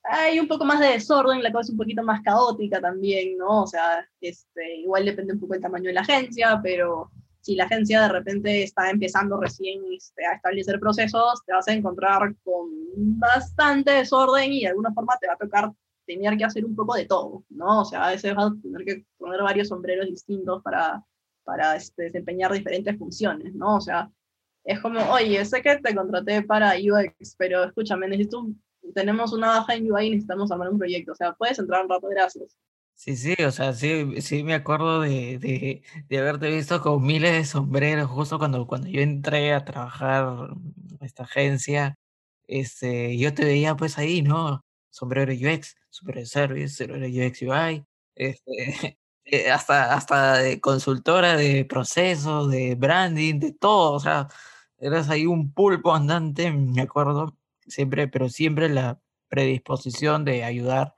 [0.03, 3.63] Hay un poco más de desorden, la cosa es un poquito más caótica también, ¿no?
[3.63, 7.65] O sea, este, igual depende un poco del tamaño de la agencia, pero si la
[7.65, 12.69] agencia de repente está empezando recién este, a establecer procesos, te vas a encontrar con
[13.19, 15.71] bastante desorden y de alguna forma te va a tocar
[16.05, 17.81] tener que hacer un poco de todo, ¿no?
[17.81, 21.03] O sea, a veces vas a tener que poner varios sombreros distintos para,
[21.43, 23.77] para este, desempeñar diferentes funciones, ¿no?
[23.77, 24.09] O sea,
[24.63, 28.47] es como, oye, sé que te contraté para UX, pero escúchame, necesito,
[28.93, 31.89] tenemos una baja en UI y necesitamos armar un proyecto, o sea, puedes entrar un
[31.89, 32.58] rato, gracias.
[32.95, 37.34] Sí, sí, o sea, sí, sí me acuerdo de, de, de, haberte visto con miles
[37.34, 40.51] de sombreros justo cuando, cuando yo entré a trabajar
[40.91, 41.95] en esta agencia,
[42.47, 44.63] este, yo te veía pues ahí, ¿no?
[44.93, 52.75] sombrero UX, sombrero service, sombrero UX UI, este, eh, hasta, hasta consultora de procesos, de
[52.75, 54.27] branding, de todo, o sea,
[54.77, 57.36] eras ahí un pulpo andante, me acuerdo,
[57.67, 58.99] siempre, pero siempre la
[59.30, 60.95] predisposición de ayudar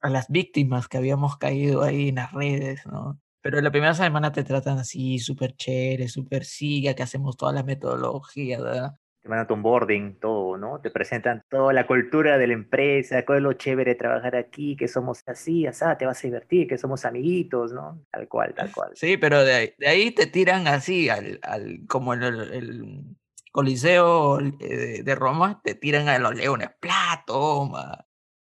[0.00, 3.20] a las víctimas que habíamos caído ahí en las redes, ¿no?
[3.42, 7.62] Pero la primera semana te tratan así, súper chévere, súper siga, que hacemos toda la
[7.62, 8.94] metodología, ¿verdad?
[9.22, 10.80] te mandan tu onboarding, todo, ¿no?
[10.80, 14.76] Te presentan toda la cultura de la empresa, cuál es lo chévere de trabajar aquí,
[14.76, 18.02] que somos así, así, te vas a divertir, que somos amiguitos, ¿no?
[18.10, 18.92] Tal cual, tal cual.
[18.94, 23.04] Sí, pero de ahí, te tiran así, al, al como el, el,
[23.50, 27.70] Coliseo eh, de, Roma, te tiran a los leones, plato,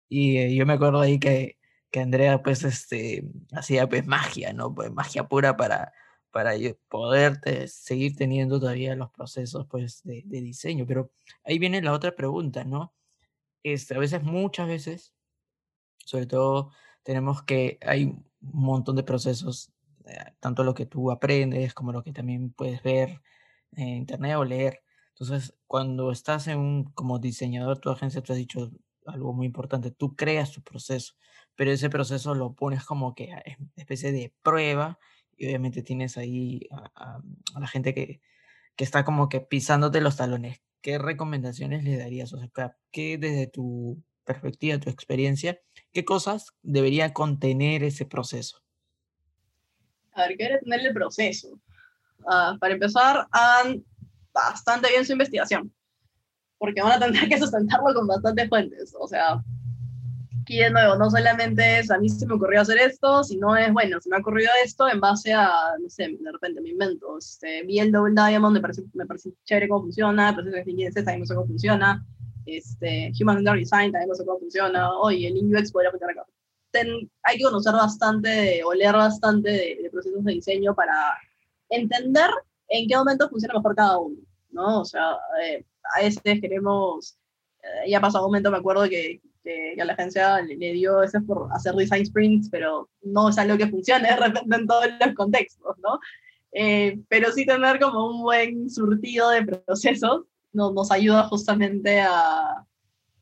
[0.09, 1.59] Y eh, yo me acuerdo ahí que,
[1.91, 4.75] que Andrea, pues, este, hacía pues magia, ¿no?
[4.75, 5.93] Pues magia pura para
[6.37, 6.53] para
[6.91, 10.85] poder seguir teniendo todavía los procesos pues, de, diseño.
[10.87, 11.11] Pero
[11.45, 12.93] ahí viene la otra pregunta, ¿no?
[13.63, 15.15] Este, a veces, muchas veces,
[16.05, 19.73] sobre todo, tenemos que, hay un montón de procesos,
[20.05, 23.23] eh, tanto lo que tú aprendes como lo que también puedes ver
[23.73, 24.83] en internet o leer.
[25.19, 28.71] Entonces, cuando estás en un, como diseñador, tu agencia te has dicho
[29.07, 31.15] algo muy importante, tú creas tu proceso,
[31.55, 33.31] pero ese proceso lo pones como que
[33.77, 34.99] especie de prueba
[35.39, 37.21] y obviamente tienes ahí a,
[37.59, 38.21] la gente que,
[38.75, 40.61] que, está como que pisándote los talones.
[40.83, 42.35] ¿Qué recomendaciones le darías?
[42.35, 45.61] O sea, ¿qué desde tu perspectiva, tu experiencia,
[45.93, 48.63] qué cosas debería contener ese proceso?
[50.13, 51.59] A ver, ¿qué debe tener el proceso?
[52.29, 53.85] Ah, para empezar, hagan
[54.37, 55.73] bastante bien su investigación,
[56.59, 58.95] porque van a tener que sustentarlo con bastantes fuentes.
[58.99, 59.43] O sea,
[60.47, 63.73] aquí de nuevo, no solamente es a mí se me ocurrió hacer esto, sino es,
[63.73, 67.19] bueno, se me ha ocurrido esto en base a, no sé, de repente me invento,
[67.19, 70.95] este, vi el Double Diamond, me parece, me parece chévere cómo funciona, proceso de ingeniería
[70.95, 72.07] también no sé cómo funciona,
[72.47, 76.27] este, Human Design también no sé cómo funciona, oye, el UX podría funcionar acá.
[77.25, 80.95] hay que conocer bastante, o leer bastante de, procesos de diseño para
[81.71, 82.31] entender
[82.69, 84.17] en qué momento funciona mejor cada uno,
[84.57, 84.81] ¿no?
[84.81, 85.65] O sea, eh,
[85.95, 87.17] a veces queremos,
[87.63, 91.21] eh, ya pasado un momento me acuerdo que que, a la agencia le, dio ese
[91.21, 95.15] por hacer design sprints, pero no es algo que funcione de repente en todos los
[95.15, 95.99] contextos, ¿no?
[96.53, 102.65] Eh, pero sí tener como un buen surtido de procesos nos, nos ayuda justamente a,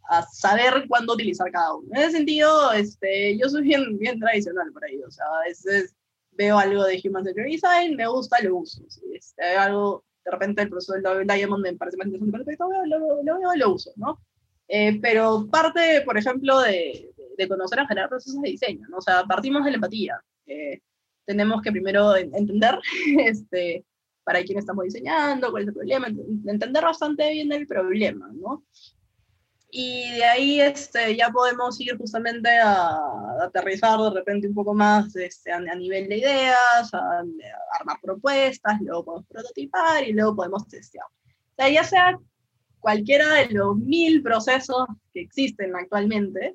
[0.09, 1.88] a, saber cuándo utilizar cada uno.
[1.92, 5.97] En ese sentido, este, yo soy bien, bien tradicional por ahí, o sea, a veces
[6.33, 8.83] veo algo de Human Centered Design, me gusta, lo uso.
[8.88, 12.56] Si este, algo, de repente el proceso del Diamond me parece más interesante,
[12.87, 14.18] lo, lo, lo lo uso, ¿no?
[14.68, 18.96] Eh, pero parte, por ejemplo, de, de, conocer a generar procesos de diseño, ¿no?
[18.99, 20.20] O sea, partimos de la empatía.
[20.46, 20.80] Eh,
[21.26, 22.78] tenemos que primero entender
[23.18, 23.84] este,
[24.24, 28.64] para quién estamos diseñando, cuál es el problema, entender bastante bien el problema, ¿no?
[29.77, 32.97] Y de ahí este, ya podemos ir justamente a,
[33.43, 37.25] aterrizar de repente un poco más este, a, nivel de ideas, a,
[37.81, 41.05] armar propuestas, luego podemos prototipar y luego podemos testear.
[41.07, 42.16] O sea, ya sea
[42.79, 46.55] cualquiera de los mil procesos que existen actualmente,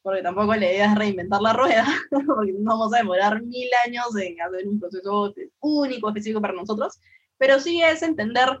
[0.00, 1.86] porque tampoco la idea es reinventar la rueda,
[2.24, 7.00] porque no vamos a demorar mil años en hacer un proceso único, específico para nosotros,
[7.36, 8.60] pero sí es entender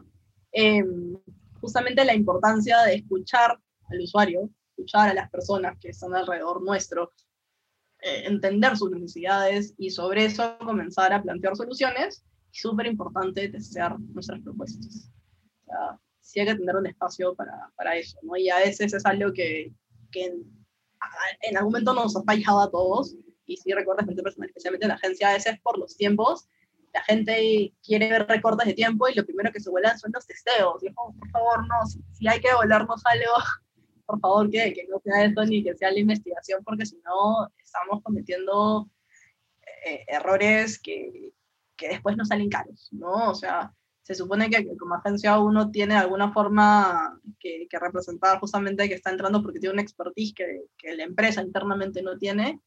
[0.50, 1.16] em,
[1.60, 3.56] justamente la importancia de escuchar
[3.90, 7.12] al usuario, escuchar a las personas que están alrededor nuestro,
[8.00, 12.24] eh, entender sus necesidades y sobre eso comenzar a plantear soluciones.
[12.52, 15.08] Y súper importante testear nuestras propuestas.
[15.62, 18.36] O sea, sí hay que tener un espacio para, para eso, ¿no?
[18.36, 19.72] Y a veces es algo que,
[20.10, 20.66] que en,
[21.42, 23.14] en, algún momento nos ha fallado a todos,
[23.46, 26.48] y sí recuerdo personal, especialmente en la agencia, a veces por los tiempos,
[26.92, 30.26] la gente quiere ver recortes de tiempo y lo primero que se vuelan son los
[30.26, 30.82] testeos.
[30.82, 33.32] Y por favor, no, si, si hay que volarnos algo,
[34.10, 37.48] por favor, que, que, no sea esto ni que sea la investigación, porque si no,
[37.62, 38.90] estamos cometiendo
[39.86, 41.32] eh, errores que,
[41.76, 43.30] que, después nos salen caros, ¿no?
[43.30, 48.88] O sea, se supone que, como agencia uno tiene alguna forma que, que, representar justamente
[48.88, 52.60] que está entrando porque tiene una expertise que, que la empresa internamente no tiene,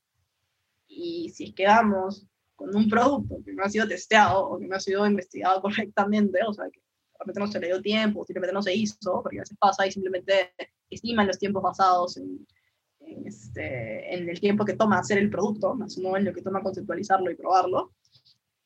[0.88, 2.26] y si es que vamos
[2.56, 6.40] con un producto que no ha sido testeado o que no ha sido investigado correctamente,
[6.48, 6.82] o sea, que
[7.20, 9.92] realmente no se le dio tiempo, simplemente no se hizo, porque a veces pasa y
[9.92, 10.54] simplemente
[10.94, 12.46] estiman los tiempos basados en,
[13.26, 16.62] este, en el tiempo que toma hacer el producto, más no en lo que toma
[16.62, 17.94] conceptualizarlo y probarlo,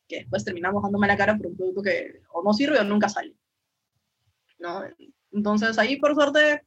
[0.07, 3.09] que después terminamos dándome la cara por un producto que o no sirve o nunca
[3.09, 3.35] sale.
[4.59, 4.83] ¿no?
[5.31, 6.63] Entonces ahí, por suerte,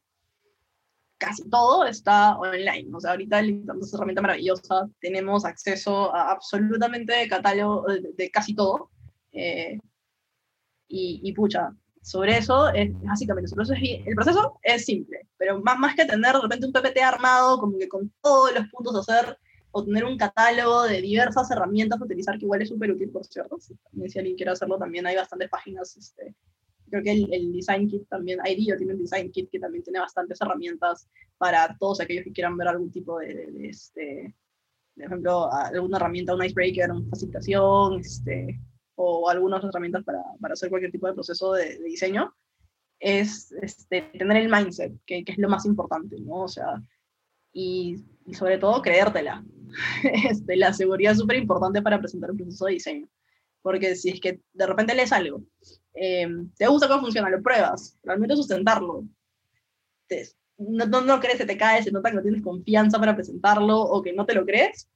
[1.18, 2.88] casi todo está online.
[2.94, 7.86] O sea, ahorita es herramienta maravillosa, tenemos acceso a absolutamente catálogo
[8.16, 8.90] de, casi todo.
[9.32, 9.78] Eh,
[10.88, 13.50] y, y, pucha, sobre eso, es, básicamente,
[14.06, 17.78] el proceso es simple, pero más, más que tener de repente un PPT armado, como
[17.78, 19.38] que con todos los puntos a hacer,
[19.72, 23.24] o tener un catálogo de diversas herramientas a utilizar, que igual es súper útil, por
[23.24, 23.58] cierto.
[23.60, 23.76] Si,
[24.08, 25.96] si, alguien quiere hacerlo, también hay bastantes páginas.
[25.96, 26.34] Este,
[26.88, 30.40] creo que el, Design Kit también, IDEO tiene un Design Kit que también tiene bastantes
[30.40, 34.34] herramientas para todos aquellos que quieran ver algún tipo de, de, este,
[34.96, 38.60] por ejemplo, alguna herramienta, un icebreaker, una facilitación, este,
[39.02, 42.34] o algunas herramientas para, para hacer cualquier tipo de proceso de, diseño,
[42.98, 46.42] es este, tener el mindset, que, que, es lo más importante, ¿no?
[46.42, 46.82] O sea,
[47.50, 49.42] y, y sobre todo creértela.
[50.30, 53.08] este, la seguridad es súper importante para presentar un proceso de diseño,
[53.62, 55.42] porque si es que de repente lees algo,
[55.94, 56.28] eh,
[56.58, 59.04] te gusta cómo funciona, lo pruebas, realmente sustentarlo,
[60.08, 60.28] te,
[60.58, 63.80] no, no, no, crees, se te cae, se nota que no tienes confianza para presentarlo
[63.80, 64.90] o que no te lo crees,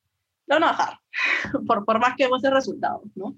[0.47, 0.99] lo van a bajar,
[1.67, 3.35] por, por más que el resultados, ¿no?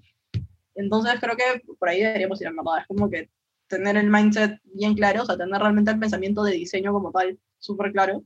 [0.77, 2.79] Entonces creo que por ahí deberíamos ir en verdad.
[2.81, 3.29] Es como que
[3.67, 7.37] tener el mindset bien claro, o sea, tener realmente el pensamiento de diseño como tal
[7.59, 8.23] súper claro.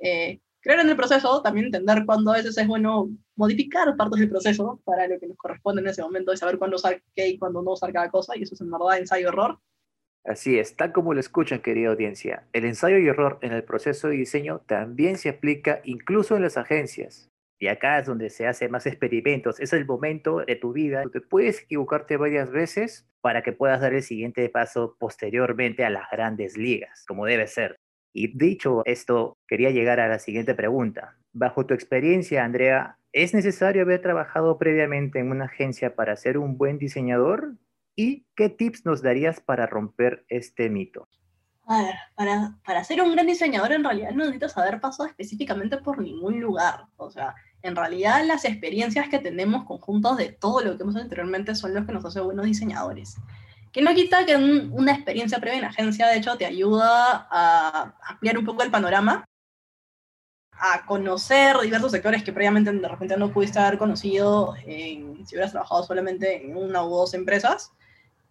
[0.00, 4.30] Eh, creer en el proceso, también entender cuándo a veces es bueno modificar partes del
[4.30, 7.38] proceso para lo que nos corresponde en ese momento y saber cuándo usar qué y
[7.38, 9.58] cuándo no usar cada cosa, y eso es en verdad ensayo error.
[10.24, 14.08] Así es, tal como lo escuchan, querida audiencia, el ensayo y error en el proceso
[14.08, 17.31] de diseño también se aplica incluso en las agencias.
[17.62, 19.60] Y acá es donde se hacen más experimentos.
[19.60, 23.94] Es el momento de tu vida donde puedes equivocarte varias veces para que puedas dar
[23.94, 27.78] el siguiente paso posteriormente a las grandes ligas, como debe ser.
[28.12, 31.16] Y dicho esto, quería llegar a la siguiente pregunta.
[31.32, 36.58] Bajo tu experiencia, Andrea, ¿es necesario haber trabajado previamente en una agencia para ser un
[36.58, 37.58] buen diseñador?
[37.94, 41.06] ¿Y qué tips nos darías para romper este mito?
[41.68, 45.76] A ver, para, para ser un gran diseñador en realidad no necesitas haber pasado específicamente
[45.76, 46.86] por ningún lugar.
[46.96, 51.04] O sea, en realidad las experiencias que tenemos conjuntos de todo lo que hemos hecho
[51.04, 53.16] anteriormente son los que nos hacen buenos diseñadores.
[53.70, 58.36] Que no quita que una experiencia previa en agencia, de hecho, te ayuda a ampliar
[58.36, 59.24] un poco el panorama,
[60.52, 65.52] a conocer diversos sectores que previamente de repente no pudiste haber conocido en, si hubieras
[65.52, 67.72] trabajado solamente en una u dos empresas.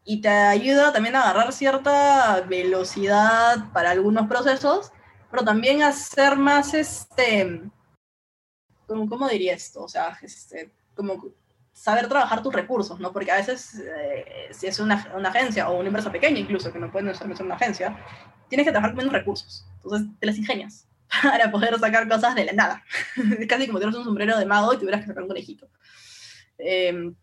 [0.03, 4.91] Y te ayuda también a agarrar cierta velocidad para algunos procesos,
[5.29, 7.61] pero también a ser más este,
[9.09, 9.83] ¿cómo, diría esto?
[9.83, 11.31] O sea, este, como
[11.73, 13.11] saber trabajar tus recursos, ¿no?
[13.11, 16.79] Porque a veces, eh, si es una, una, agencia o una empresa pequeña incluso, que
[16.79, 17.97] no puede ser una agencia,
[18.49, 19.65] tienes que trabajar con menos recursos.
[19.75, 20.87] Entonces, te las ingenias
[21.23, 22.83] para poder sacar cosas de la nada.
[23.39, 25.67] Es casi como tuvieras un sombrero de mago y tuvieras que sacar un conejito.
[26.57, 27.13] Eh,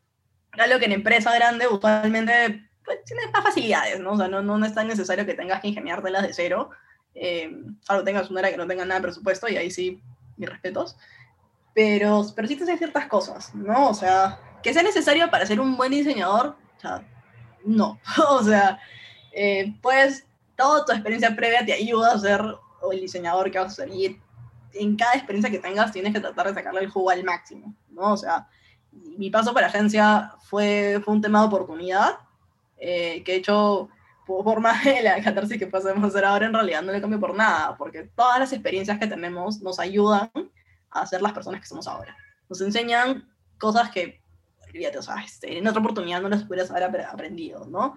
[0.52, 4.12] algo que en empresa grande usualmente pues, tienes más facilidades, ¿no?
[4.12, 6.70] O sea, no, no, es tan necesario que tengas que ingeniártelas de cero,
[7.14, 10.02] eh, salvo tengas una área que no tenga nada de presupuesto y ahí sí,
[10.36, 10.96] mis respetos
[11.74, 13.90] pero, pero sí te hacen ciertas cosas, ¿no?
[13.90, 17.06] O sea, que sea necesario para ser un buen diseñador, o sea,
[17.64, 17.98] no.
[18.30, 18.78] o sea,
[19.32, 22.42] eh, pues toda tu experiencia previa te ayuda a ser
[22.90, 23.88] el diseñador que vas a ser.
[23.90, 24.20] Y
[24.74, 28.12] en cada experiencia que tengas tienes que tratar de sacarle el jugo al máximo, ¿no?
[28.12, 28.48] O sea,
[28.92, 32.18] mi paso por agencia fue, fue un tema de oportunidad,
[32.78, 33.88] eh, que he hecho
[34.26, 37.34] por más de la catarsis que podemos hacer ahora, en realidad no le cambio por
[37.34, 40.30] nada, porque todas las experiencias que tenemos nos ayudan
[40.90, 42.16] a ser las personas que somos ahora.
[42.48, 43.28] Nos enseñan
[43.58, 44.22] cosas que,
[44.66, 47.96] olvídate, o sea, este, en otra oportunidad no las pudieras haber aprendido, ¿no?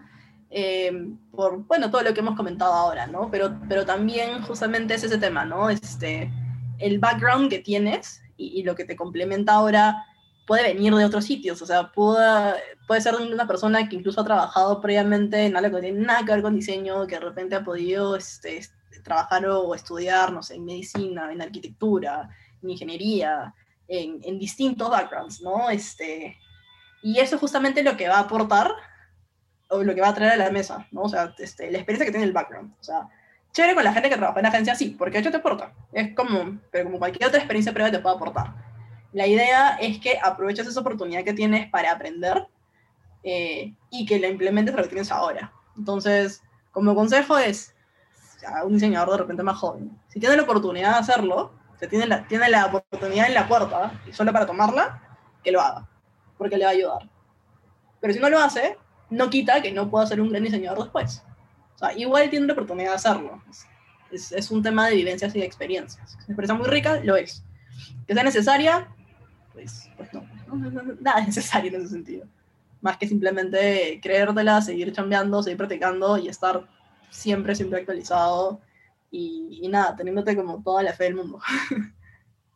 [0.49, 0.91] Eh,
[1.31, 3.29] por, bueno, todo lo que hemos comentado ahora, ¿no?
[3.31, 5.69] Pero, pero también justamente es ese tema, ¿no?
[5.69, 6.31] Este,
[6.79, 10.05] el background que tienes y, y lo que te complementa ahora
[10.51, 12.55] puede venir de otros sitios, o sea, puede,
[12.87, 16.33] puede ser una persona que incluso ha trabajado previamente en algo que tiene nada que
[16.33, 18.59] ver con diseño, que de repente ha podido este,
[19.03, 22.29] trabajar o estudiar, no sé, en medicina, en arquitectura,
[22.61, 23.53] en ingeniería,
[23.87, 25.69] en, en, distintos backgrounds, ¿no?
[25.69, 26.37] Este,
[27.01, 28.71] y eso es justamente lo que va a aportar
[29.69, 31.01] o lo que va a traer a la mesa, ¿no?
[31.03, 33.07] O sea, este, la experiencia que tiene el background, o sea,
[33.53, 36.59] chévere con la gente que trabaja en agencia, sí, porque eso te aporta, es como,
[36.71, 38.71] pero como cualquier otra experiencia previa te puede aportar
[39.13, 42.47] la idea es que aproveches esa oportunidad que tienes para aprender
[43.23, 45.51] eh, y que la implementes para lo que tienes ahora.
[45.77, 46.41] Entonces,
[46.71, 47.75] como consejo es
[48.47, 52.05] a un diseñador de repente más joven, si tiene la oportunidad de hacerlo, se tiene
[52.05, 55.01] la, tiene la oportunidad en la puerta y solo para tomarla,
[55.43, 55.89] que lo haga,
[56.37, 57.09] porque le va a ayudar.
[57.99, 58.77] Pero si no lo hace,
[59.09, 61.23] no quita que no pueda ser un gran diseñador después.
[61.73, 63.41] O sea, igual tiene la oportunidad de hacerlo.
[64.11, 66.11] Es, es un tema de vivencias y de experiencias.
[66.11, 67.43] Es una experiencia muy rica, lo es.
[68.05, 68.87] Que sea necesaria,
[69.51, 70.23] pues, pues no,
[70.99, 72.27] nada es necesario en ese sentido.
[72.81, 76.63] Más que simplemente creértela, seguir chambeando, seguir practicando y estar
[77.09, 78.61] siempre, siempre actualizado
[79.11, 81.39] y, nada, teniéndote como toda la fe del mundo.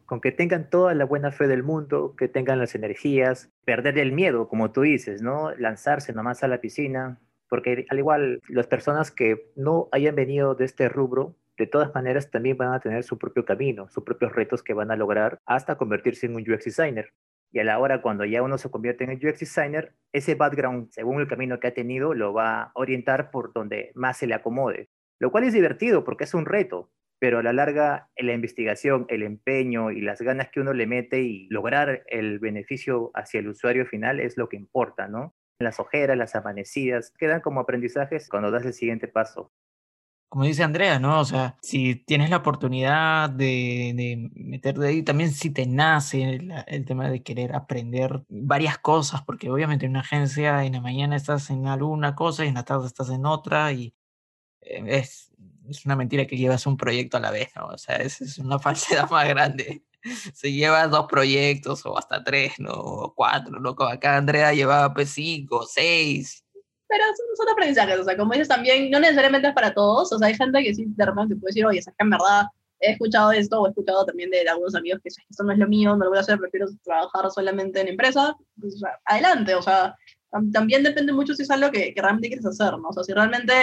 [0.06, 4.12] Con que tengan toda la buena fe del mundo, que tengan las energías, perder el
[4.12, 5.53] miedo, como tú dices, ¿no?
[5.56, 10.66] Lanzarse nomás a la piscina, porque al igual las personas que no hayan venido de
[10.66, 14.62] este rubro de todas maneras también van a tener su propio camino, sus propios retos
[14.62, 17.14] que van a lograr hasta convertirse en un UX designer.
[17.51, 20.89] Y a la hora cuando ya uno se convierte en el UX designer, ese background,
[20.91, 24.34] según el camino que ha tenido, lo va a orientar por donde más se le
[24.34, 24.89] acomode.
[25.20, 29.24] Lo cual es divertido porque es un reto, pero a la larga la investigación, el
[29.24, 33.86] empeño y las ganas que uno le mete y lograr el beneficio hacia el usuario
[33.86, 35.34] final es lo que importa, ¿no?
[35.59, 39.51] Las ojeras, las amanecidas, quedan como aprendizajes cuando das el siguiente paso
[40.36, 41.22] como dice Andrea, ¿no?
[41.22, 46.53] O sea, si tienes la oportunidad de, de meterte ahí, también si te nace el,
[46.68, 51.16] el, tema de querer aprender varias cosas, porque obviamente en una agencia en la mañana
[51.16, 53.93] estás en alguna cosa y en la tarde estás en otra y
[54.66, 55.32] es,
[55.70, 57.68] es una mentira que llevas un proyecto a la vez, ¿no?
[57.68, 59.84] O sea, es, es una falsedad más grande.
[60.34, 62.74] Se lleva dos proyectos o hasta tres, ¿no?
[62.74, 63.76] O cuatro, ¿no?
[63.76, 66.45] Como acá Andrea llevaba pues cinco, seis,
[66.88, 70.20] pero son, son, aprendizajes, o sea, como dices también, no necesariamente es para todos, o
[70.20, 72.45] sea, hay gente que sí de repente puede decir, oye, es que en verdad
[72.80, 75.68] he escuchado esto o he escuchado también de, algunos amigos que esto no es lo
[75.68, 79.55] mío, no lo voy a hacer, prefiero trabajar solamente en empresa, pues, o sea, adelante,
[79.55, 79.95] o sea,
[80.51, 82.89] también depende mucho si es algo que, que, realmente quieres hacer, ¿no?
[82.89, 83.53] O sea, si realmente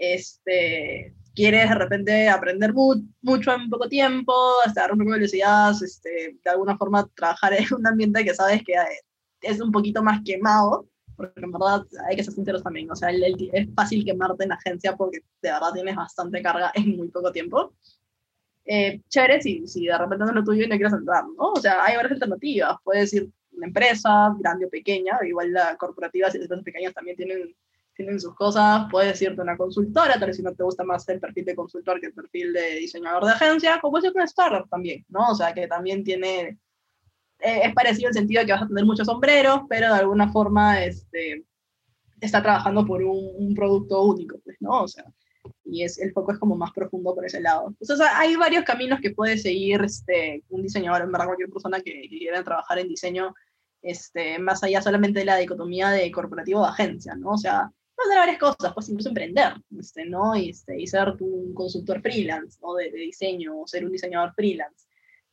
[0.00, 4.32] este, quieres de repente aprender mu mucho en poco tiempo,
[4.64, 8.34] hasta dar un poco de velocidad, este, de alguna forma trabajar en un ambiente que
[8.34, 8.74] sabes que
[9.42, 13.10] es un poquito más quemado, porque en verdad hay que ser sinceros también, o sea,
[13.10, 17.08] el, el, es fácil quemarte en agencia porque de verdad tienes bastante carga en muy
[17.08, 17.74] poco tiempo.
[18.64, 21.52] Eh, chévere si, si de repente no es lo tuyo y no quieres entrar, ¿no?
[21.52, 26.28] O sea, hay varias alternativas, puedes ir una empresa, grande o pequeña, igual la corporativa
[26.28, 27.54] y las empresas pequeñas también tienen,
[28.00, 31.06] tienen sus cosas, puedes irte a una consultora, tal vez si no te gusta más
[31.08, 34.14] el perfil de consultor que el perfil de diseñador de agencia, o puedes ir a
[34.14, 35.30] una startup también, ¿no?
[35.30, 36.58] O sea, que también tiene
[37.40, 40.30] eh, es parecido el sentido de que vas a tener muchos sombreros, pero de alguna
[40.30, 41.44] forma este,
[42.20, 44.82] está trabajando por un, un, producto único, pues, ¿no?
[44.82, 45.04] O sea,
[45.64, 47.68] y es, el foco es como más profundo por ese lado.
[47.80, 52.02] Entonces, hay varios caminos que puede seguir este, un diseñador, en verdad, cualquier persona que,
[52.02, 53.34] que quiera trabajar en diseño,
[53.82, 57.30] este, más allá solamente de la dicotomía de corporativo o agencia, ¿no?
[57.30, 57.72] O sea,
[58.04, 60.36] hacer varias cosas, puedes incluso emprender, este, ¿no?
[60.36, 62.74] Y, este, y ser un consultor freelance, ¿no?
[62.74, 64.86] De, de, diseño, o ser un diseñador freelance,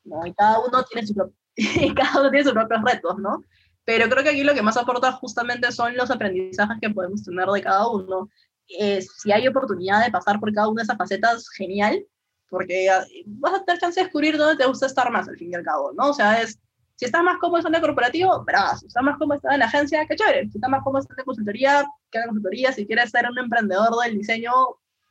[0.03, 0.25] ¿no?
[0.25, 1.13] Y cada uno tiene su
[1.95, 3.43] cada uno tiene sus propios retos, ¿no?
[3.83, 7.47] Pero creo que aquí lo que más aporta justamente son los aprendizajes que podemos tener
[7.47, 8.29] de cada uno.
[8.67, 12.05] Eh, si hay oportunidad de pasar por cada una de esas facetas, genial,
[12.49, 15.51] porque ah, vas a tener chance de descubrir dónde te gusta estar más, al fin
[15.51, 16.09] y al cabo, ¿no?
[16.09, 16.59] O sea, es,
[16.97, 18.79] si estás más cómodo en el corporativo, verás.
[18.79, 20.49] Si estás más cómodo en la agencia, qué chévere.
[20.49, 22.71] Si estás más cómodo en la consultoría, qué consultoría.
[22.71, 24.51] Si quieres ser un emprendedor del diseño,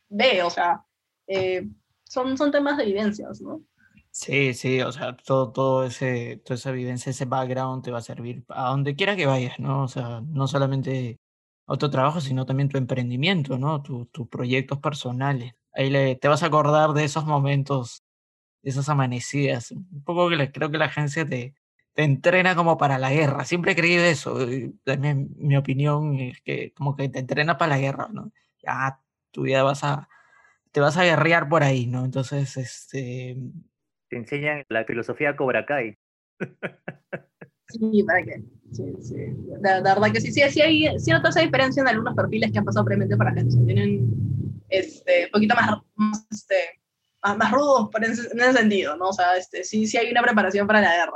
[0.08, 0.84] ve, o sea,
[1.28, 1.64] eh,
[2.02, 3.62] son, son temas de vivencias, ¿no?
[4.10, 8.00] Sí, sí, o sea, todo, todo ese, toda esa vivencia, ese background te va a
[8.00, 9.84] servir a donde quiera que vayas, ¿no?
[9.84, 11.20] O sea, no solamente
[11.68, 13.82] a tu trabajo, sino también tu emprendimiento, ¿no?
[13.82, 15.52] Tus proyectos personales.
[15.72, 18.02] ahí le, te vas a acordar de esos momentos,
[18.62, 19.70] de esas amanecidas.
[19.70, 21.54] Un poco que creo que la agencia te,
[21.96, 23.46] te entrena como para la guerra.
[23.46, 24.38] Siempre he creído eso.
[24.84, 28.32] También mi opinión es que como que te entrena para la guerra, ¿no?
[28.62, 30.06] Ya tu vida vas a,
[30.72, 32.04] te vas a guerrear por ahí, ¿no?
[32.04, 33.38] Entonces, este...
[34.10, 35.96] Te enseñan la filosofía Cobra Kai.
[37.68, 38.42] Sí, para qué.
[38.72, 39.16] Sí, sí.
[39.62, 42.64] La, verdad que sí, sí, sí hay cierta esa diferencia en algunos perfiles que han
[42.64, 43.60] pasado previamente para agencia.
[43.64, 46.78] Tienen este, un poquito más, más, este,
[47.22, 49.08] más, rudos en ese, en ese, sentido, ¿no?
[49.08, 51.12] O sea, este, sí, sí hay una preparación para la guerra.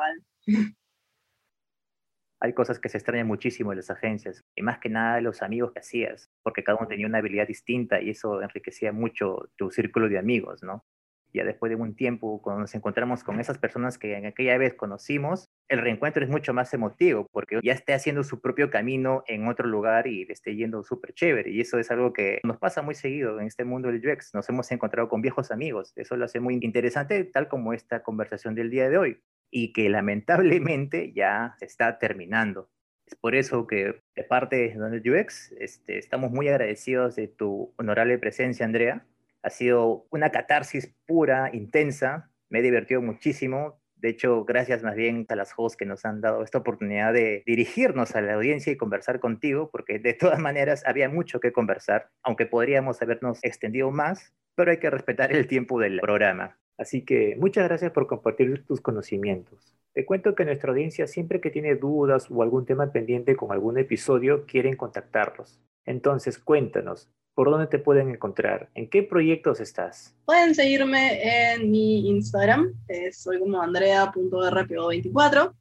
[2.43, 5.73] Hay cosas que se extrañan muchísimo en las agencias, y más que nada los amigos
[5.73, 10.09] que hacías, porque cada uno tenía una habilidad distinta y eso enriquecía mucho tu círculo
[10.09, 10.85] de amigos, ¿no?
[11.33, 14.75] ya después de un tiempo, cuando nos encontramos con esas personas que en aquella vez
[14.75, 19.47] conocimos, el reencuentro es mucho más emotivo, porque ya esté haciendo su propio camino en
[19.47, 21.51] otro lugar y le esté yendo súper chévere.
[21.51, 24.35] Y eso es algo que nos pasa muy seguido en este mundo del UX.
[24.35, 25.93] Nos hemos encontrado con viejos amigos.
[25.97, 29.89] Eso lo hace muy interesante, tal como esta conversación del día de hoy, y que
[29.89, 32.71] lamentablemente ya se está terminando.
[33.07, 38.19] Es por eso que de parte de UX este, estamos muy agradecidos de tu honorable
[38.19, 39.05] presencia, Andrea
[39.43, 42.31] ha sido una catarsis pura, intensa.
[42.49, 43.81] Me he divertido muchísimo.
[43.97, 47.43] De hecho, gracias más bien a las hosts que nos han dado esta oportunidad de
[47.47, 52.09] dirigirnos a la audiencia y conversar contigo, porque de todas maneras había mucho que conversar,
[52.23, 56.59] aunque podríamos habernos extendido más, pero hay que respetar el tiempo del programa.
[56.81, 59.77] Así que muchas gracias por compartir tus conocimientos.
[59.93, 63.77] Te cuento que nuestra audiencia siempre que tiene dudas o algún tema pendiente con algún
[63.77, 65.61] episodio quieren contactarlos.
[65.85, 68.69] Entonces cuéntanos, ¿Por dónde te pueden encontrar?
[68.75, 70.15] ¿En qué proyectos estás?
[70.27, 72.75] Pueden seguirme en mi Instagram,
[73.13, 75.55] soy como andrea.rpo24.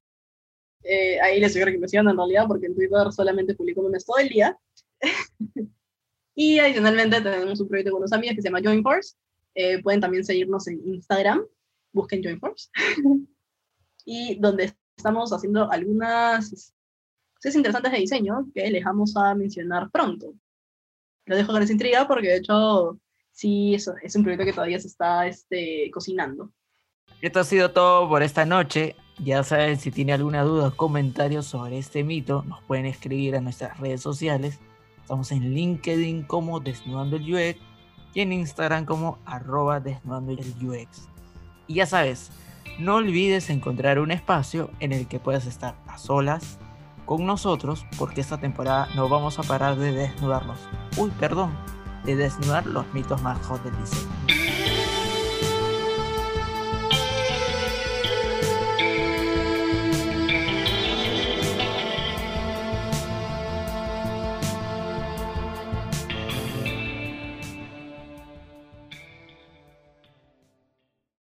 [0.83, 4.29] Eh, ahí les estoy mencionando en realidad porque en Twitter solamente publico memes todo el
[4.29, 4.57] día.
[6.35, 9.15] y adicionalmente tenemos un proyecto con unos amigos que se llama JoinForce.
[9.61, 11.43] Eh, pueden también seguirnos en Instagram,
[11.91, 12.69] busquen JoinForce.
[14.05, 16.73] y donde estamos haciendo algunas
[17.35, 20.33] cosas interesantes de diseño que les vamos a mencionar pronto
[21.25, 22.97] lo dejo con esa intriga porque de hecho
[23.31, 26.51] sí, eso es un proyecto que todavía se está este, cocinando.
[27.21, 28.95] Esto ha sido todo por esta noche.
[29.21, 33.41] Ya saben, si tienen alguna duda o comentario sobre este mito, nos pueden escribir a
[33.41, 34.57] nuestras redes sociales.
[35.01, 37.68] Estamos en LinkedIn como Desnudando el UX
[38.13, 41.07] y en Instagram como arroba Desnudando el UX.
[41.67, 42.31] Y ya sabes,
[42.79, 46.57] no olvides encontrar un espacio en el que puedas estar a solas
[47.05, 50.59] con nosotros porque esta temporada no vamos a parar de desnudarnos.
[50.97, 51.51] Uy, perdón,
[52.05, 54.48] de desnudar los mitos más hot del diseño.